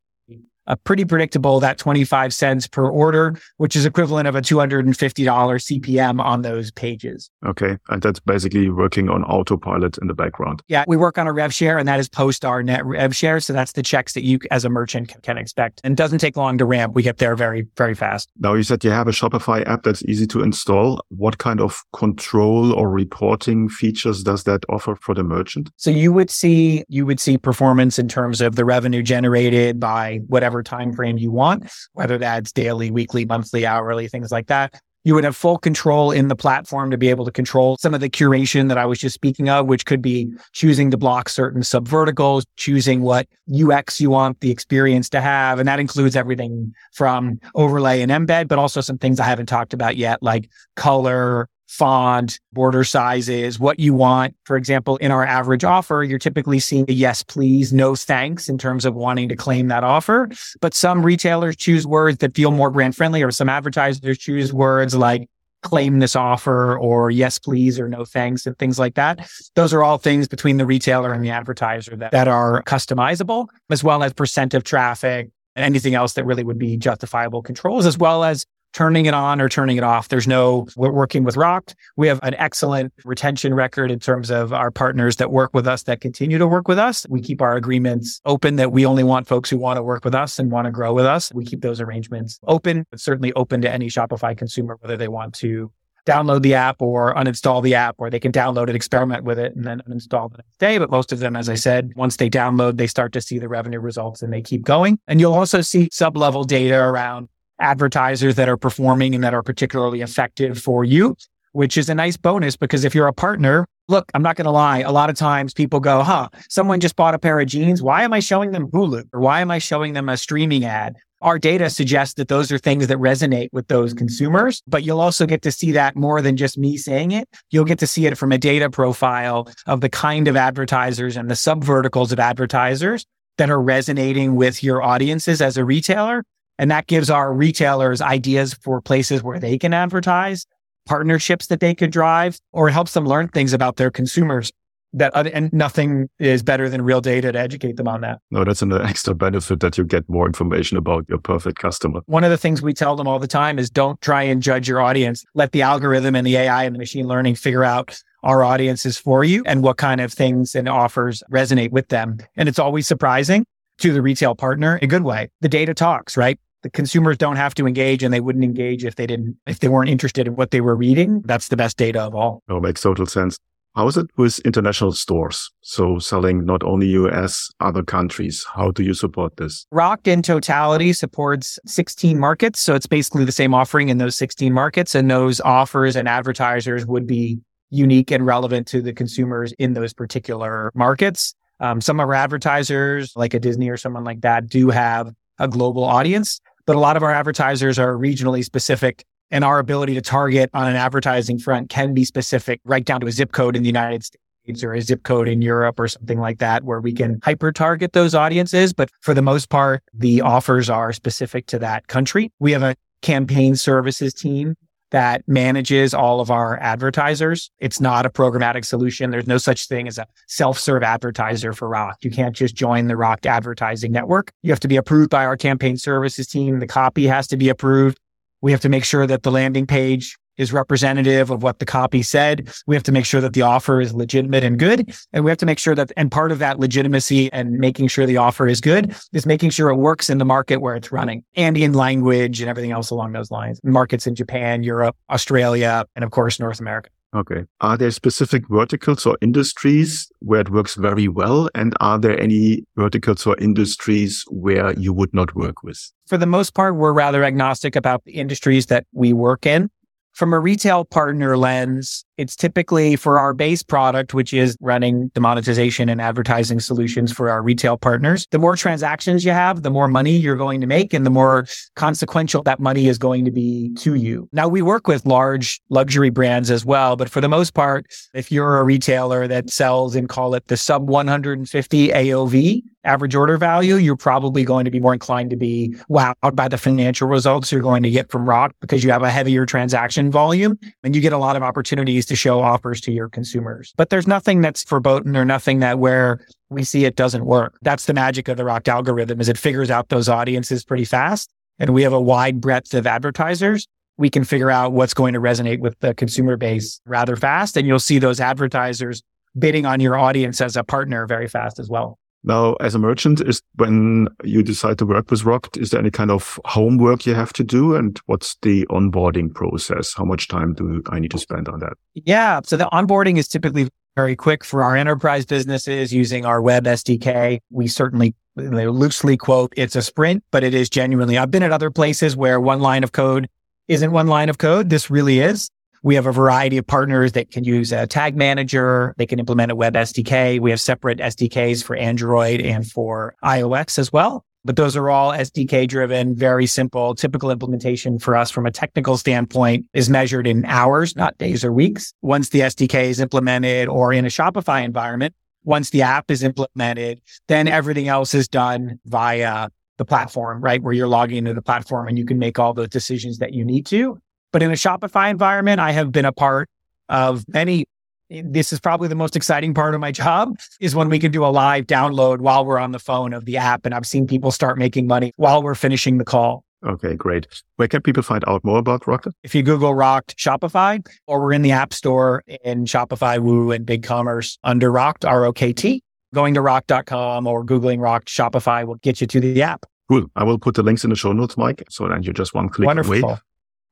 a 0.67 0.77
pretty 0.77 1.05
predictable 1.05 1.59
that 1.59 1.77
25 1.77 2.33
cents 2.33 2.67
per 2.67 2.87
order, 2.87 3.35
which 3.57 3.75
is 3.75 3.85
equivalent 3.85 4.27
of 4.27 4.35
a 4.35 4.41
$250 4.41 4.93
CPM 4.93 6.21
on 6.21 6.41
those 6.41 6.71
pages. 6.71 7.29
Okay. 7.45 7.77
And 7.89 8.01
that's 8.01 8.19
basically 8.19 8.69
working 8.69 9.09
on 9.09 9.23
autopilot 9.23 9.97
in 9.97 10.07
the 10.07 10.13
background. 10.13 10.61
Yeah. 10.67 10.85
We 10.87 10.97
work 10.97 11.17
on 11.17 11.27
a 11.27 11.33
rev 11.33 11.53
share 11.53 11.77
and 11.77 11.87
that 11.87 11.99
is 11.99 12.09
post 12.09 12.45
our 12.45 12.63
net 12.63 12.85
rev 12.85 13.15
share. 13.15 13.39
So 13.39 13.53
that's 13.53 13.73
the 13.73 13.83
checks 13.83 14.13
that 14.13 14.23
you 14.23 14.39
as 14.51 14.65
a 14.65 14.69
merchant 14.69 15.09
can, 15.09 15.21
can 15.21 15.37
expect 15.37 15.81
and 15.83 15.97
doesn't 15.97 16.19
take 16.19 16.37
long 16.37 16.57
to 16.57 16.65
ramp. 16.65 16.95
We 16.95 17.03
get 17.03 17.17
there 17.17 17.35
very, 17.35 17.67
very 17.77 17.95
fast. 17.95 18.29
Now 18.39 18.53
you 18.53 18.63
said 18.63 18.83
you 18.83 18.91
have 18.91 19.07
a 19.07 19.11
Shopify 19.11 19.65
app 19.67 19.83
that's 19.83 20.03
easy 20.03 20.27
to 20.27 20.41
install. 20.41 21.03
What 21.09 21.37
kind 21.37 21.59
of 21.59 21.81
control 21.93 22.73
or 22.73 22.89
reporting 22.89 23.69
features 23.69 24.23
does 24.23 24.43
that 24.43 24.63
offer 24.69 24.95
for 24.95 25.13
the 25.13 25.23
merchant? 25.23 25.71
So 25.77 25.89
you 25.89 26.13
would 26.13 26.29
see, 26.29 26.83
you 26.87 27.05
would 27.05 27.19
see 27.19 27.37
performance 27.37 27.99
in 27.99 28.07
terms 28.07 28.41
of 28.41 28.55
the 28.55 28.65
revenue 28.65 29.01
generated 29.01 29.79
by 29.79 30.19
whatever 30.27 30.52
whatever 30.53 30.63
time 30.63 30.93
frame 30.93 31.17
you 31.17 31.31
want, 31.31 31.71
whether 31.93 32.17
that's 32.17 32.51
daily, 32.51 32.91
weekly, 32.91 33.25
monthly, 33.25 33.65
hourly, 33.65 34.07
things 34.07 34.31
like 34.31 34.47
that. 34.47 34.79
You 35.05 35.15
would 35.15 35.25
have 35.25 35.35
full 35.35 35.57
control 35.57 36.11
in 36.11 36.29
the 36.29 36.35
platform 36.35 36.89
to 36.91 36.97
be 36.97 37.09
able 37.09 37.25
to 37.25 37.31
control 37.31 37.75
some 37.77 37.93
of 37.93 37.99
the 37.99 38.09
curation 38.09 38.69
that 38.69 38.77
I 38.77 38.85
was 38.85 38.99
just 38.99 39.15
speaking 39.15 39.49
of, 39.49 39.65
which 39.65 39.85
could 39.85 40.01
be 40.01 40.31
choosing 40.53 40.91
to 40.91 40.97
block 40.97 41.27
certain 41.27 41.61
subverticals, 41.61 42.45
choosing 42.55 43.01
what 43.01 43.27
UX 43.53 43.99
you 43.99 44.11
want 44.11 44.39
the 44.39 44.49
experience 44.49 45.09
to 45.09 45.19
have. 45.19 45.59
And 45.59 45.67
that 45.67 45.81
includes 45.81 46.15
everything 46.15 46.73
from 46.93 47.41
overlay 47.53 48.01
and 48.01 48.11
embed, 48.11 48.47
but 48.47 48.59
also 48.59 48.79
some 48.79 48.97
things 48.97 49.19
I 49.19 49.25
haven't 49.25 49.47
talked 49.47 49.73
about 49.73 49.97
yet, 49.97 50.23
like 50.23 50.49
color, 50.77 51.49
font, 51.73 52.39
border 52.51 52.83
sizes, 52.83 53.59
what 53.59 53.79
you 53.79 53.95
want. 53.95 54.35
For 54.43 54.55
example, 54.55 54.97
in 54.97 55.09
our 55.09 55.25
average 55.25 55.63
offer, 55.63 56.03
you're 56.03 56.19
typically 56.19 56.59
seeing 56.59 56.85
a 56.87 56.93
yes, 56.93 57.23
please, 57.23 57.73
no 57.73 57.95
thanks 57.95 58.47
in 58.47 58.59
terms 58.59 58.85
of 58.85 58.93
wanting 58.93 59.27
to 59.29 59.35
claim 59.35 59.69
that 59.69 59.83
offer. 59.83 60.29
But 60.61 60.75
some 60.75 61.03
retailers 61.03 61.55
choose 61.55 61.87
words 61.87 62.19
that 62.19 62.35
feel 62.35 62.51
more 62.51 62.69
brand 62.69 62.95
friendly 62.95 63.23
or 63.23 63.31
some 63.31 63.49
advertisers 63.49 64.19
choose 64.19 64.53
words 64.53 64.93
like 64.93 65.27
claim 65.63 65.97
this 65.97 66.15
offer 66.15 66.77
or 66.77 67.09
yes, 67.09 67.39
please, 67.39 67.79
or 67.79 67.89
no 67.89 68.05
thanks 68.05 68.45
and 68.45 68.55
things 68.59 68.77
like 68.77 68.93
that. 68.93 69.27
Those 69.55 69.73
are 69.73 69.81
all 69.81 69.97
things 69.97 70.27
between 70.27 70.57
the 70.57 70.67
retailer 70.67 71.11
and 71.11 71.25
the 71.25 71.31
advertiser 71.31 71.95
that, 71.95 72.11
that 72.11 72.27
are 72.27 72.61
customizable 72.63 73.47
as 73.71 73.83
well 73.83 74.03
as 74.03 74.13
percent 74.13 74.53
of 74.53 74.63
traffic 74.63 75.29
and 75.55 75.65
anything 75.65 75.95
else 75.95 76.13
that 76.13 76.25
really 76.25 76.43
would 76.43 76.59
be 76.59 76.77
justifiable 76.77 77.41
controls, 77.41 77.85
as 77.85 77.97
well 77.97 78.23
as 78.23 78.45
turning 78.73 79.05
it 79.05 79.13
on 79.13 79.39
or 79.39 79.47
turning 79.47 79.77
it 79.77 79.83
off. 79.83 80.09
There's 80.09 80.27
no, 80.27 80.67
we're 80.75 80.91
working 80.91 81.23
with 81.23 81.35
Rokt. 81.35 81.75
We 81.95 82.07
have 82.07 82.19
an 82.23 82.33
excellent 82.35 82.93
retention 83.05 83.53
record 83.53 83.91
in 83.91 83.99
terms 83.99 84.29
of 84.29 84.51
our 84.51 84.71
partners 84.71 85.15
that 85.17 85.31
work 85.31 85.53
with 85.53 85.67
us 85.67 85.83
that 85.83 86.01
continue 86.01 86.37
to 86.37 86.47
work 86.47 86.67
with 86.67 86.79
us. 86.79 87.05
We 87.09 87.21
keep 87.21 87.41
our 87.41 87.55
agreements 87.55 88.19
open 88.25 88.55
that 88.57 88.71
we 88.71 88.85
only 88.85 89.03
want 89.03 89.27
folks 89.27 89.49
who 89.49 89.57
want 89.57 89.77
to 89.77 89.83
work 89.83 90.03
with 90.03 90.15
us 90.15 90.39
and 90.39 90.51
want 90.51 90.65
to 90.65 90.71
grow 90.71 90.93
with 90.93 91.05
us. 91.05 91.31
We 91.33 91.45
keep 91.45 91.61
those 91.61 91.79
arrangements 91.79 92.39
open, 92.47 92.85
but 92.89 92.99
certainly 92.99 93.31
open 93.33 93.61
to 93.61 93.71
any 93.71 93.87
Shopify 93.87 94.35
consumer, 94.37 94.77
whether 94.81 94.97
they 94.97 95.07
want 95.07 95.35
to 95.35 95.71
download 96.05 96.41
the 96.41 96.53
app 96.53 96.81
or 96.81 97.13
uninstall 97.15 97.63
the 97.63 97.75
app, 97.75 97.95
or 97.97 98.09
they 98.09 98.19
can 98.19 98.31
download 98.31 98.69
it, 98.69 98.75
experiment 98.75 99.23
with 99.23 99.39
it, 99.39 99.55
and 99.55 99.65
then 99.65 99.81
uninstall 99.87 100.29
the 100.29 100.37
next 100.37 100.57
day. 100.59 100.77
But 100.77 100.91
most 100.91 101.11
of 101.11 101.19
them, 101.19 101.35
as 101.35 101.47
I 101.47 101.55
said, 101.55 101.91
once 101.95 102.17
they 102.17 102.29
download, 102.29 102.77
they 102.77 102.87
start 102.87 103.13
to 103.13 103.21
see 103.21 103.39
the 103.39 103.47
revenue 103.47 103.79
results 103.79 104.21
and 104.21 104.33
they 104.33 104.41
keep 104.41 104.63
going. 104.63 104.99
And 105.07 105.19
you'll 105.19 105.33
also 105.33 105.61
see 105.61 105.89
sub 105.91 106.17
level 106.17 106.43
data 106.43 106.77
around 106.77 107.29
advertisers 107.59 108.35
that 108.35 108.49
are 108.49 108.57
performing 108.57 109.15
and 109.15 109.23
that 109.23 109.33
are 109.33 109.43
particularly 109.43 110.01
effective 110.01 110.57
for 110.57 110.83
you, 110.83 111.15
which 111.51 111.77
is 111.77 111.89
a 111.89 111.95
nice 111.95 112.17
bonus 112.17 112.55
because 112.57 112.83
if 112.83 112.93
you're 112.95 113.07
a 113.07 113.13
partner 113.13 113.65
Look, 113.89 114.09
I'm 114.13 114.23
not 114.23 114.37
going 114.37 114.45
to 114.45 114.51
lie. 114.51 114.79
A 114.79 114.91
lot 114.91 115.09
of 115.09 115.17
times 115.17 115.53
people 115.53 115.81
go, 115.81 116.03
huh, 116.03 116.29
someone 116.49 116.79
just 116.79 116.95
bought 116.95 117.13
a 117.13 117.19
pair 117.19 117.39
of 117.39 117.47
jeans. 117.47 117.81
Why 117.81 118.03
am 118.03 118.13
I 118.13 118.21
showing 118.21 118.51
them 118.51 118.67
Hulu? 118.67 119.09
Or 119.11 119.19
why 119.19 119.41
am 119.41 119.51
I 119.51 119.57
showing 119.57 119.93
them 119.93 120.07
a 120.07 120.15
streaming 120.15 120.63
ad? 120.63 120.95
Our 121.21 121.37
data 121.37 121.69
suggests 121.69 122.15
that 122.15 122.27
those 122.27 122.51
are 122.51 122.57
things 122.57 122.87
that 122.87 122.97
resonate 122.97 123.49
with 123.51 123.67
those 123.67 123.91
mm-hmm. 123.91 123.99
consumers, 123.99 124.61
but 124.67 124.83
you'll 124.83 125.01
also 125.01 125.25
get 125.25 125.41
to 125.43 125.51
see 125.51 125.71
that 125.73 125.95
more 125.95 126.21
than 126.21 126.37
just 126.37 126.57
me 126.57 126.77
saying 126.77 127.11
it. 127.11 127.27
You'll 127.49 127.65
get 127.65 127.79
to 127.79 127.87
see 127.87 128.05
it 128.05 128.17
from 128.17 128.31
a 128.31 128.37
data 128.37 128.69
profile 128.69 129.49
of 129.67 129.81
the 129.81 129.89
kind 129.89 130.27
of 130.27 130.35
advertisers 130.35 131.17
and 131.17 131.29
the 131.29 131.35
sub 131.35 131.63
verticals 131.63 132.11
of 132.11 132.19
advertisers 132.19 133.05
that 133.37 133.49
are 133.49 133.61
resonating 133.61 134.35
with 134.35 134.63
your 134.63 134.81
audiences 134.81 135.41
as 135.41 135.57
a 135.57 135.65
retailer. 135.65 136.23
And 136.59 136.69
that 136.71 136.87
gives 136.87 137.09
our 137.09 137.33
retailers 137.33 138.01
ideas 138.01 138.53
for 138.53 138.81
places 138.81 139.23
where 139.23 139.39
they 139.39 139.57
can 139.57 139.73
advertise, 139.73 140.45
partnerships 140.85 141.47
that 141.47 141.59
they 141.59 141.73
could 141.73 141.91
drive, 141.91 142.39
or 142.51 142.69
it 142.69 142.73
helps 142.73 142.93
them 142.93 143.05
learn 143.05 143.29
things 143.29 143.53
about 143.53 143.77
their 143.77 143.89
consumers 143.89 144.51
that 144.93 145.11
and 145.33 145.51
nothing 145.51 146.07
is 146.19 146.43
better 146.43 146.69
than 146.69 146.81
real 146.81 147.01
data 147.01 147.31
to 147.31 147.39
educate 147.39 147.77
them 147.77 147.87
on 147.87 148.01
that. 148.01 148.19
No, 148.31 148.43
that's 148.43 148.61
an 148.61 148.71
extra 148.73 149.15
benefit 149.15 149.59
that 149.61 149.77
you 149.77 149.83
get 149.83 150.07
more 150.07 150.27
information 150.27 150.77
about 150.77 151.05
your 151.09 151.17
perfect 151.17 151.57
customer. 151.57 152.01
One 152.05 152.23
of 152.23 152.29
the 152.29 152.37
things 152.37 152.61
we 152.61 152.73
tell 152.73 152.95
them 152.95 153.07
all 153.07 153.19
the 153.19 153.27
time 153.27 153.59
is 153.59 153.69
don't 153.69 153.99
try 154.01 154.23
and 154.23 154.41
judge 154.41 154.67
your 154.67 154.79
audience. 154.81 155.25
Let 155.33 155.51
the 155.51 155.63
algorithm 155.63 156.15
and 156.15 156.25
the 156.25 156.37
AI 156.37 156.63
and 156.63 156.75
the 156.75 156.79
machine 156.79 157.07
learning 157.07 157.35
figure 157.35 157.63
out 157.63 157.97
our 158.21 158.43
audiences 158.43 158.97
for 158.97 159.23
you 159.23 159.43
and 159.45 159.63
what 159.63 159.77
kind 159.77 159.99
of 159.99 160.13
things 160.13 160.55
and 160.55 160.69
offers 160.69 161.23
resonate 161.31 161.71
with 161.71 161.89
them. 161.89 162.17
And 162.37 162.47
it's 162.47 162.59
always 162.59 162.87
surprising 162.87 163.45
to 163.83 163.91
the 163.91 164.01
retail 164.01 164.33
partner 164.33 164.77
in 164.77 164.85
a 164.85 164.87
good 164.87 165.03
way. 165.03 165.29
The 165.41 165.49
data 165.49 165.73
talks, 165.73 166.15
right? 166.15 166.39
The 166.61 166.69
consumers 166.69 167.17
don't 167.17 167.35
have 167.35 167.53
to 167.55 167.67
engage 167.67 168.01
and 168.01 168.13
they 168.13 168.21
wouldn't 168.21 168.45
engage 168.45 168.85
if 168.85 168.95
they 168.95 169.05
didn't, 169.05 169.35
if 169.45 169.59
they 169.59 169.67
weren't 169.67 169.89
interested 169.89 170.25
in 170.25 170.37
what 170.37 170.51
they 170.51 170.61
were 170.61 170.77
reading. 170.77 171.21
That's 171.25 171.49
the 171.49 171.57
best 171.57 171.75
data 171.75 171.99
of 171.99 172.15
all. 172.15 172.41
Oh, 172.47 172.61
makes 172.61 172.79
total 172.79 173.05
sense. 173.05 173.37
How 173.75 173.85
is 173.89 173.97
it 173.97 174.07
with 174.15 174.39
international 174.45 174.93
stores? 174.93 175.51
So 175.63 175.99
selling 175.99 176.45
not 176.45 176.63
only 176.63 176.87
US, 176.91 177.49
other 177.59 177.83
countries. 177.83 178.45
How 178.55 178.71
do 178.71 178.83
you 178.83 178.93
support 178.93 179.35
this? 179.35 179.65
Rokt 179.73 180.07
in 180.07 180.21
totality 180.21 180.93
supports 180.93 181.59
16 181.65 182.17
markets. 182.17 182.61
So 182.61 182.75
it's 182.75 182.87
basically 182.87 183.25
the 183.25 183.33
same 183.33 183.53
offering 183.53 183.89
in 183.89 183.97
those 183.97 184.15
16 184.15 184.53
markets. 184.53 184.95
And 184.95 185.11
those 185.11 185.41
offers 185.41 185.97
and 185.97 186.07
advertisers 186.07 186.85
would 186.85 187.05
be 187.05 187.39
unique 187.69 188.11
and 188.11 188.25
relevant 188.25 188.65
to 188.67 188.81
the 188.81 188.93
consumers 188.93 189.51
in 189.59 189.73
those 189.73 189.93
particular 189.93 190.71
markets. 190.73 191.35
Um, 191.59 191.81
some 191.81 191.99
of 191.99 192.07
our 192.07 192.13
advertisers, 192.13 193.13
like 193.15 193.33
a 193.33 193.39
Disney 193.39 193.69
or 193.69 193.77
someone 193.77 194.03
like 194.03 194.21
that, 194.21 194.47
do 194.47 194.69
have 194.69 195.13
a 195.39 195.47
global 195.47 195.83
audience, 195.83 196.39
but 196.65 196.75
a 196.75 196.79
lot 196.79 196.97
of 196.97 197.03
our 197.03 197.11
advertisers 197.11 197.79
are 197.79 197.93
regionally 197.93 198.43
specific. 198.43 199.05
And 199.31 199.43
our 199.43 199.57
ability 199.57 199.95
to 199.95 200.01
target 200.01 200.51
on 200.53 200.67
an 200.67 200.75
advertising 200.75 201.39
front 201.39 201.69
can 201.69 201.93
be 201.93 202.05
specific 202.05 202.61
right 202.65 202.85
down 202.85 203.01
to 203.01 203.07
a 203.07 203.11
zip 203.11 203.31
code 203.31 203.55
in 203.55 203.63
the 203.63 203.69
United 203.69 204.03
States 204.03 204.63
or 204.63 204.73
a 204.73 204.81
zip 204.81 205.03
code 205.03 205.27
in 205.27 205.41
Europe 205.41 205.79
or 205.79 205.87
something 205.87 206.19
like 206.19 206.37
that, 206.39 206.65
where 206.65 206.81
we 206.81 206.93
can 206.93 207.19
hyper 207.23 207.51
target 207.51 207.93
those 207.93 208.13
audiences. 208.13 208.73
But 208.73 208.89
for 209.01 209.13
the 209.13 209.21
most 209.21 209.49
part, 209.49 209.81
the 209.93 210.21
offers 210.21 210.69
are 210.69 210.93
specific 210.93 211.47
to 211.47 211.59
that 211.59 211.87
country. 211.87 212.31
We 212.39 212.51
have 212.51 212.61
a 212.61 212.75
campaign 213.01 213.55
services 213.55 214.13
team 214.13 214.55
that 214.93 215.23
manages 215.27 215.93
all 215.95 216.21
of 216.21 216.29
our 216.29 216.57
advertisers. 216.59 217.49
It's 217.59 217.81
not 217.81 218.05
a 218.05 218.11
programmatic 218.11 218.63
solution. 218.63 219.09
There's 219.09 219.25
no 219.25 219.39
such 219.39 219.67
thing 219.67 219.87
as 219.87 219.97
a 219.97 220.05
self-serve 220.27 220.83
advertiser 220.83 221.51
for 221.51 221.67
Rokt. 221.67 222.03
You 222.03 222.11
can't 222.11 222.35
just 222.35 222.53
join 222.55 222.87
the 222.87 222.93
Rokt 222.93 223.25
advertising 223.25 223.91
network. 223.91 224.31
You 224.43 224.51
have 224.51 224.59
to 224.59 224.67
be 224.67 224.75
approved 224.75 225.09
by 225.09 225.25
our 225.25 225.35
campaign 225.35 225.77
services 225.77 226.27
team. 226.27 226.59
The 226.59 226.67
copy 226.67 227.07
has 227.07 227.25
to 227.27 227.37
be 227.37 227.49
approved. 227.49 227.97
We 228.41 228.51
have 228.51 228.61
to 228.61 228.69
make 228.69 228.85
sure 228.85 229.07
that 229.07 229.23
the 229.23 229.31
landing 229.31 229.65
page 229.65 230.15
is 230.37 230.53
representative 230.53 231.29
of 231.29 231.43
what 231.43 231.59
the 231.59 231.65
copy 231.65 232.01
said. 232.01 232.51
We 232.67 232.75
have 232.75 232.83
to 232.83 232.91
make 232.91 233.05
sure 233.05 233.21
that 233.21 233.33
the 233.33 233.41
offer 233.41 233.81
is 233.81 233.93
legitimate 233.93 234.43
and 234.43 234.57
good. 234.57 234.95
And 235.11 235.23
we 235.23 235.31
have 235.31 235.37
to 235.39 235.45
make 235.45 235.59
sure 235.59 235.75
that, 235.75 235.91
and 235.97 236.11
part 236.11 236.31
of 236.31 236.39
that 236.39 236.59
legitimacy 236.59 237.31
and 237.31 237.51
making 237.51 237.87
sure 237.87 238.05
the 238.05 238.17
offer 238.17 238.47
is 238.47 238.61
good 238.61 238.95
is 239.13 239.25
making 239.25 239.51
sure 239.51 239.69
it 239.69 239.75
works 239.75 240.09
in 240.09 240.17
the 240.17 240.25
market 240.25 240.57
where 240.57 240.75
it's 240.75 240.91
running 240.91 241.23
and 241.35 241.57
in 241.57 241.73
language 241.73 242.41
and 242.41 242.49
everything 242.49 242.71
else 242.71 242.89
along 242.89 243.13
those 243.13 243.31
lines. 243.31 243.59
Markets 243.63 244.07
in 244.07 244.15
Japan, 244.15 244.63
Europe, 244.63 244.95
Australia, 245.09 245.85
and 245.95 246.03
of 246.03 246.11
course, 246.11 246.39
North 246.39 246.59
America. 246.59 246.89
Okay. 247.15 247.43
Are 247.61 247.77
there 247.77 247.91
specific 247.91 248.47
verticals 248.49 249.05
or 249.05 249.17
industries 249.21 250.11
where 250.19 250.41
it 250.41 250.49
works 250.49 250.73
very 250.73 251.07
well? 251.07 251.47
And 251.53 251.75
are 251.79 251.99
there 251.99 252.19
any 252.19 252.65
verticals 252.75 253.27
or 253.27 253.37
industries 253.37 254.23
where 254.29 254.73
you 254.73 254.93
would 254.93 255.13
not 255.13 255.35
work 255.35 255.61
with? 255.61 255.91
For 256.07 256.17
the 256.17 256.25
most 256.25 256.55
part, 256.55 256.75
we're 256.75 256.91
rather 256.91 257.23
agnostic 257.23 257.75
about 257.75 258.03
the 258.05 258.13
industries 258.13 258.65
that 258.67 258.87
we 258.93 259.13
work 259.13 259.45
in. 259.45 259.69
From 260.13 260.31
a 260.31 260.39
retail 260.39 260.85
partner 260.85 261.35
lens, 261.35 262.05
it's 262.17 262.35
typically 262.35 262.95
for 262.95 263.19
our 263.19 263.33
base 263.33 263.63
product, 263.63 264.13
which 264.13 264.33
is 264.33 264.55
running 264.61 265.11
the 265.13 265.19
monetization 265.19 265.89
and 265.89 266.01
advertising 266.01 266.59
solutions 266.59 267.11
for 267.11 267.29
our 267.29 267.41
retail 267.41 267.77
partners. 267.77 268.27
The 268.31 268.39
more 268.39 268.55
transactions 268.55 269.25
you 269.25 269.31
have, 269.31 269.63
the 269.63 269.69
more 269.69 269.87
money 269.87 270.11
you're 270.11 270.35
going 270.35 270.61
to 270.61 270.67
make 270.67 270.93
and 270.93 271.05
the 271.05 271.09
more 271.09 271.45
consequential 271.75 272.43
that 272.43 272.59
money 272.59 272.87
is 272.87 272.97
going 272.97 273.25
to 273.25 273.31
be 273.31 273.73
to 273.79 273.95
you. 273.95 274.29
Now 274.31 274.47
we 274.47 274.61
work 274.61 274.87
with 274.87 275.05
large 275.05 275.61
luxury 275.69 276.09
brands 276.09 276.51
as 276.51 276.65
well, 276.65 276.95
but 276.95 277.09
for 277.09 277.21
the 277.21 277.29
most 277.29 277.53
part, 277.53 277.85
if 278.13 278.31
you're 278.31 278.59
a 278.59 278.63
retailer 278.63 279.27
that 279.27 279.49
sells 279.49 279.95
and 279.95 280.07
call 280.07 280.35
it 280.35 280.47
the 280.47 280.57
sub 280.57 280.87
150 280.89 281.87
AOV, 281.89 282.63
average 282.83 283.15
order 283.15 283.37
value, 283.37 283.75
you're 283.75 283.95
probably 283.95 284.43
going 284.43 284.65
to 284.65 284.71
be 284.71 284.79
more 284.79 284.93
inclined 284.93 285.29
to 285.29 285.35
be 285.35 285.75
wowed 285.89 286.35
by 286.35 286.47
the 286.47 286.57
financial 286.57 287.07
results 287.07 287.51
you're 287.51 287.61
going 287.61 287.83
to 287.83 287.89
get 287.89 288.09
from 288.11 288.25
Rokt 288.25 288.51
because 288.59 288.83
you 288.83 288.91
have 288.91 289.03
a 289.03 289.09
heavier 289.09 289.45
transaction 289.45 290.11
volume 290.11 290.59
and 290.83 290.95
you 290.95 291.01
get 291.01 291.13
a 291.13 291.17
lot 291.17 291.35
of 291.35 291.43
opportunities 291.43 292.02
to 292.05 292.15
show 292.15 292.41
offers 292.41 292.81
to 292.81 292.91
your 292.91 293.09
consumers. 293.09 293.73
But 293.77 293.89
there's 293.89 294.07
nothing 294.07 294.41
that's 294.41 294.63
verboten 294.63 295.15
or 295.15 295.25
nothing 295.25 295.59
that 295.59 295.79
where 295.79 296.25
we 296.49 296.63
see 296.63 296.85
it 296.85 296.95
doesn't 296.95 297.25
work. 297.25 297.57
That's 297.61 297.85
the 297.85 297.93
magic 297.93 298.27
of 298.27 298.37
the 298.37 298.43
Rokt 298.43 298.67
algorithm 298.67 299.19
is 299.19 299.29
it 299.29 299.37
figures 299.37 299.71
out 299.71 299.89
those 299.89 300.09
audiences 300.09 300.63
pretty 300.63 300.85
fast. 300.85 301.29
And 301.59 301.71
we 301.71 301.83
have 301.83 301.93
a 301.93 302.01
wide 302.01 302.41
breadth 302.41 302.73
of 302.73 302.87
advertisers. 302.87 303.67
We 303.97 304.09
can 304.09 304.23
figure 304.23 304.49
out 304.49 304.71
what's 304.71 304.93
going 304.93 305.13
to 305.13 305.19
resonate 305.19 305.59
with 305.59 305.79
the 305.79 305.93
consumer 305.93 306.35
base 306.35 306.81
rather 306.85 307.15
fast. 307.15 307.57
And 307.57 307.67
you'll 307.67 307.79
see 307.79 307.99
those 307.99 308.19
advertisers 308.19 309.03
bidding 309.37 309.65
on 309.65 309.79
your 309.79 309.97
audience 309.97 310.41
as 310.41 310.55
a 310.55 310.63
partner 310.63 311.05
very 311.05 311.27
fast 311.27 311.59
as 311.59 311.69
well. 311.69 311.99
Now, 312.23 312.53
as 312.55 312.73
a 312.73 312.79
merchant, 312.79 313.21
is 313.21 313.41
when 313.55 314.07
you 314.23 314.43
decide 314.43 314.77
to 314.77 314.85
work 314.85 315.11
with 315.11 315.23
Rokt, 315.23 315.57
is 315.57 315.71
there 315.71 315.79
any 315.79 315.91
kind 315.91 316.09
of 316.09 316.39
homework 316.45 317.05
you 317.05 317.15
have 317.15 317.33
to 317.33 317.43
do? 317.43 317.75
And 317.75 317.99
what's 318.05 318.37
the 318.41 318.65
onboarding 318.67 319.33
process? 319.33 319.93
How 319.93 320.05
much 320.05 320.29
time 320.29 320.53
do 320.53 320.81
I 320.89 320.99
need 320.99 321.11
to 321.11 321.19
spend 321.19 321.49
on 321.49 321.59
that? 321.59 321.73
Yeah. 321.93 322.39
So 322.45 322.55
the 322.55 322.69
onboarding 322.71 323.17
is 323.17 323.27
typically 323.27 323.69
very 323.95 324.15
quick 324.15 324.43
for 324.43 324.63
our 324.63 324.75
enterprise 324.75 325.25
businesses 325.25 325.93
using 325.93 326.25
our 326.25 326.41
web 326.41 326.63
SDK. 326.63 327.39
We 327.49 327.67
certainly 327.67 328.15
loosely 328.35 329.17
quote, 329.17 329.53
it's 329.55 329.75
a 329.75 329.81
sprint, 329.81 330.23
but 330.31 330.43
it 330.43 330.53
is 330.53 330.69
genuinely. 330.69 331.17
I've 331.17 331.29
been 331.29 331.43
at 331.43 331.51
other 331.51 331.69
places 331.69 332.15
where 332.15 332.39
one 332.39 332.61
line 332.61 332.83
of 332.83 332.93
code 332.93 333.29
isn't 333.67 333.91
one 333.91 334.07
line 334.07 334.29
of 334.29 334.37
code. 334.37 334.69
This 334.69 334.89
really 334.89 335.19
is. 335.19 335.49
We 335.83 335.95
have 335.95 336.05
a 336.05 336.13
variety 336.13 336.57
of 336.57 336.65
partners 336.65 337.11
that 337.11 337.29
can 337.29 337.43
use 337.43 337.73
a 337.73 337.85
tag 337.85 338.15
manager. 338.15 338.95
They 338.97 339.05
can 339.05 339.19
implement 339.19 339.51
a 339.51 339.55
web 339.55 339.73
SDK. 339.73 340.39
We 340.39 340.49
have 340.49 340.61
separate 340.61 340.99
SDKs 340.99 341.61
for 341.61 341.75
Android 341.75 342.39
and 342.39 342.65
for 342.65 343.15
iOS 343.21 343.77
as 343.77 343.91
well. 343.91 344.23
But 344.45 344.55
those 344.55 344.77
are 344.77 344.89
all 344.89 345.11
SDK 345.11 345.67
driven, 345.67 346.15
very 346.15 346.45
simple. 346.45 346.95
Typical 346.95 347.31
implementation 347.31 347.99
for 347.99 348.15
us 348.15 348.31
from 348.31 348.45
a 348.45 348.51
technical 348.51 348.97
standpoint 348.97 349.65
is 349.73 349.89
measured 349.89 350.25
in 350.25 350.45
hours, 350.45 350.95
not 350.95 351.17
days 351.17 351.43
or 351.43 351.51
weeks. 351.51 351.93
Once 352.01 352.29
the 352.29 352.41
SDK 352.41 352.85
is 352.85 353.01
implemented 353.01 353.67
or 353.67 353.91
in 353.91 354.05
a 354.05 354.09
Shopify 354.09 354.63
environment, 354.63 355.13
once 355.43 355.69
the 355.69 355.81
app 355.81 356.09
is 356.09 356.23
implemented, 356.23 357.01
then 357.27 357.49
everything 357.49 357.89
else 357.89 358.13
is 358.13 358.29
done 358.29 358.79
via 358.85 359.49
the 359.77 359.85
platform, 359.85 360.41
right? 360.41 360.61
Where 360.61 360.73
you're 360.73 360.87
logging 360.87 361.17
into 361.17 361.33
the 361.33 361.41
platform 361.41 361.87
and 361.87 361.97
you 361.97 362.05
can 362.05 362.19
make 362.19 362.39
all 362.39 362.53
the 362.53 362.67
decisions 362.67 363.17
that 363.17 363.33
you 363.33 363.43
need 363.43 363.65
to. 363.67 363.97
But 364.33 364.41
in 364.41 364.49
a 364.49 364.55
Shopify 364.55 365.09
environment, 365.09 365.61
I 365.61 365.71
have 365.71 365.91
been 365.91 366.05
a 366.05 366.11
part 366.11 366.49
of 366.89 367.23
many. 367.29 367.65
This 368.09 368.51
is 368.51 368.59
probably 368.59 368.87
the 368.89 368.95
most 368.95 369.15
exciting 369.15 369.53
part 369.53 369.73
of 369.75 369.79
my 369.79 369.91
job 369.91 370.37
is 370.59 370.75
when 370.75 370.89
we 370.89 370.99
can 370.99 371.11
do 371.11 371.23
a 371.23 371.27
live 371.27 371.65
download 371.67 372.19
while 372.19 372.43
we're 372.43 372.57
on 372.59 372.71
the 372.71 372.79
phone 372.79 373.13
of 373.13 373.25
the 373.25 373.37
app. 373.37 373.65
And 373.65 373.73
I've 373.73 373.85
seen 373.85 374.07
people 374.07 374.31
start 374.31 374.57
making 374.57 374.87
money 374.87 375.13
while 375.15 375.41
we're 375.41 375.55
finishing 375.55 375.99
the 375.99 376.03
call. 376.03 376.43
Okay, 376.65 376.95
great. 376.95 377.27
Where 377.57 377.67
can 377.67 377.81
people 377.81 378.03
find 378.03 378.23
out 378.27 378.43
more 378.43 378.57
about 378.57 378.81
Rokt? 378.81 379.11
If 379.23 379.35
you 379.35 379.43
Google 379.43 379.73
Rokt 379.73 380.15
Shopify, 380.15 380.85
or 381.07 381.21
we're 381.21 381.33
in 381.33 381.41
the 381.41 381.51
App 381.51 381.73
Store 381.73 382.23
in 382.43 382.65
Shopify, 382.65 383.19
Woo, 383.19 383.51
and 383.51 383.65
BigCommerce 383.65 384.37
under 384.43 384.71
Rokt, 384.71 385.07
R 385.07 385.25
O 385.25 385.33
K 385.33 385.53
T, 385.53 385.83
going 386.13 386.33
to 386.33 386.39
rokt.com 386.39 387.27
or 387.27 387.45
Googling 387.45 387.79
Rokt 387.79 388.05
Shopify 388.05 388.65
will 388.65 388.75
get 388.75 388.99
you 389.01 389.07
to 389.07 389.19
the 389.19 389.41
app. 389.41 389.65
Cool. 389.89 390.07
I 390.15 390.23
will 390.23 390.39
put 390.39 390.55
the 390.55 390.63
links 390.63 390.83
in 390.83 390.89
the 390.89 390.95
show 390.95 391.11
notes, 391.11 391.37
Mike. 391.37 391.63
So 391.69 391.87
then 391.87 392.01
you're 392.01 392.13
just 392.13 392.33
one 392.33 392.49
click 392.49 392.65
Wonderful. 392.65 393.03
away. 393.03 393.17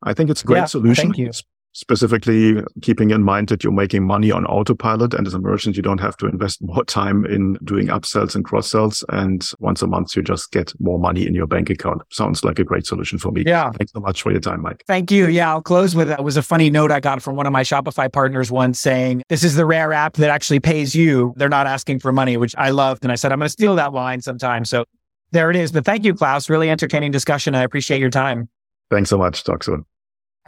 I 0.04 0.14
think 0.14 0.30
it's 0.30 0.44
a 0.44 0.46
great 0.46 0.60
yeah, 0.60 0.66
solution. 0.66 1.14
Thank 1.14 1.18
you. 1.18 1.32
specifically 1.74 2.62
keeping 2.82 3.12
in 3.12 3.24
mind 3.24 3.48
that 3.48 3.64
you're 3.64 3.72
making 3.72 4.06
money 4.06 4.30
on 4.30 4.46
autopilot 4.46 5.14
and 5.14 5.26
as 5.26 5.34
a 5.34 5.40
merchant, 5.40 5.78
you 5.78 5.82
don't 5.82 6.02
have 6.02 6.18
to 6.18 6.26
invest 6.26 6.62
more 6.62 6.84
time 6.84 7.26
in 7.26 7.54
doing 7.64 7.88
upsells 7.88 8.36
and 8.36 8.44
cross 8.44 8.70
sells. 8.70 9.06
And 9.10 9.48
once 9.60 9.82
a 9.82 9.88
month, 9.88 10.16
you 10.16 10.22
just 10.22 10.52
get 10.52 10.74
more 10.80 11.00
money 11.00 11.26
in 11.26 11.34
your 11.34 11.48
bank 11.48 11.70
account. 11.70 12.02
Sounds 12.12 12.44
like 12.44 12.60
a 12.60 12.64
great 12.64 12.86
solution 12.86 13.18
for 13.20 13.32
me. 13.32 13.44
Yeah. 13.46 13.72
Thanks 13.72 13.94
so 13.94 14.00
much 14.00 14.22
for 14.22 14.32
your 14.32 14.42
time, 14.42 14.62
Mike. 14.62 14.84
Thank 14.88 15.12
you. 15.12 15.28
Yeah. 15.28 15.50
I'll 15.50 15.62
close 15.62 15.96
with 15.96 16.10
that. 16.10 16.20
It 16.20 16.24
was 16.24 16.38
a 16.38 16.44
funny 16.44 16.70
note 16.70 16.92
I 16.92 17.00
got 17.00 17.22
from 17.22 17.36
one 17.36 17.46
of 17.46 17.54
my 17.54 17.64
Shopify 17.64 18.12
partners 18.12 18.52
once 18.52 18.80
saying, 18.80 19.24
this 19.30 19.44
is 19.44 19.56
the 19.56 19.66
rare 19.66 19.94
app 19.94 20.14
that 20.14 20.30
actually 20.30 20.60
pays 20.60 20.94
you. 20.94 21.34
They're 21.38 21.50
not 21.50 21.68
asking 21.68 22.00
for 22.00 22.12
money, 22.12 22.36
which 22.38 22.56
I 22.58 22.72
loved. 22.72 23.06
And 23.06 23.12
I 23.12 23.16
said, 23.16 23.32
I'm 23.32 23.40
going 23.40 23.46
to 23.46 23.50
steal 23.50 23.76
that 23.76 23.94
line 23.94 24.22
sometime. 24.22 24.66
So 24.66 24.84
there 25.32 25.50
it 25.50 25.56
is. 25.56 25.72
But 25.72 25.86
thank 25.86 26.04
you, 26.04 26.14
Claus. 26.14 26.50
Really 26.50 26.70
entertaining 26.70 27.12
discussion. 27.12 27.56
I 27.56 27.64
appreciate 27.64 28.02
your 28.02 28.10
time. 28.10 28.50
Thanks 28.90 29.10
so 29.10 29.18
much. 29.18 29.46
Talk 29.46 29.64
soon. 29.64 29.86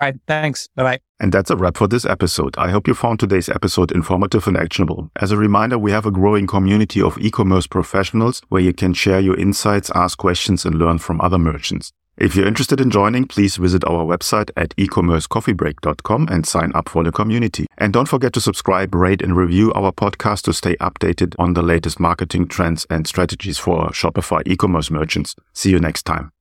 All 0.02 0.08
right. 0.08 0.20
Thanks. 0.28 0.68
Bye 0.76 0.84
bye. 0.84 1.00
And 1.20 1.32
that's 1.32 1.52
a 1.52 1.56
wrap 1.56 1.78
for 1.78 1.88
this 1.88 2.06
episode. 2.06 2.58
I 2.58 2.70
hope 2.70 2.88
you 2.88 2.94
found 2.94 3.20
today's 3.20 3.48
episode 3.48 3.92
informative 3.92 4.48
and 4.48 4.58
actionable. 4.58 5.12
As 5.22 5.32
a 5.32 5.38
reminder, 5.38 5.78
we 5.78 5.92
have 5.92 6.06
a 6.06 6.12
growing 6.12 6.48
community 6.48 7.02
of 7.02 7.18
e-commerce 7.20 7.68
professionals 7.68 8.42
where 8.50 8.62
you 8.62 8.74
can 8.74 8.94
share 8.94 9.20
your 9.20 9.38
insights, 9.38 9.92
ask 9.96 10.18
questions, 10.18 10.66
and 10.66 10.76
learn 10.76 10.98
from 10.98 11.22
other 11.22 11.38
merchants. 11.38 11.94
If 12.18 12.36
you're 12.36 12.48
interested 12.48 12.80
in 12.82 12.92
joining, 12.92 13.26
please 13.26 13.56
visit 13.56 13.84
our 13.86 14.06
website 14.06 14.52
at 14.56 14.76
ecommercecoffeebreak.com 14.76 16.28
and 16.30 16.46
sign 16.46 16.72
up 16.76 16.90
for 16.90 17.04
the 17.04 17.12
community. 17.12 17.66
And 17.78 17.94
don't 17.94 18.08
forget 18.08 18.34
to 18.34 18.42
subscribe, 18.42 18.94
rate, 18.94 19.22
and 19.22 19.36
review 19.36 19.74
our 19.74 19.92
podcast 19.92 20.44
to 20.44 20.54
stay 20.54 20.76
updated 20.76 21.36
on 21.40 21.54
the 21.54 21.64
latest 21.64 22.00
marketing 22.00 22.48
trends 22.48 22.86
and 22.90 23.08
strategies 23.08 23.58
for 23.58 23.90
Shopify 23.90 24.42
e-commerce 24.46 24.92
merchants. 24.92 25.36
See 25.54 25.72
you 25.72 25.80
next 25.80 26.04
time. 26.04 26.33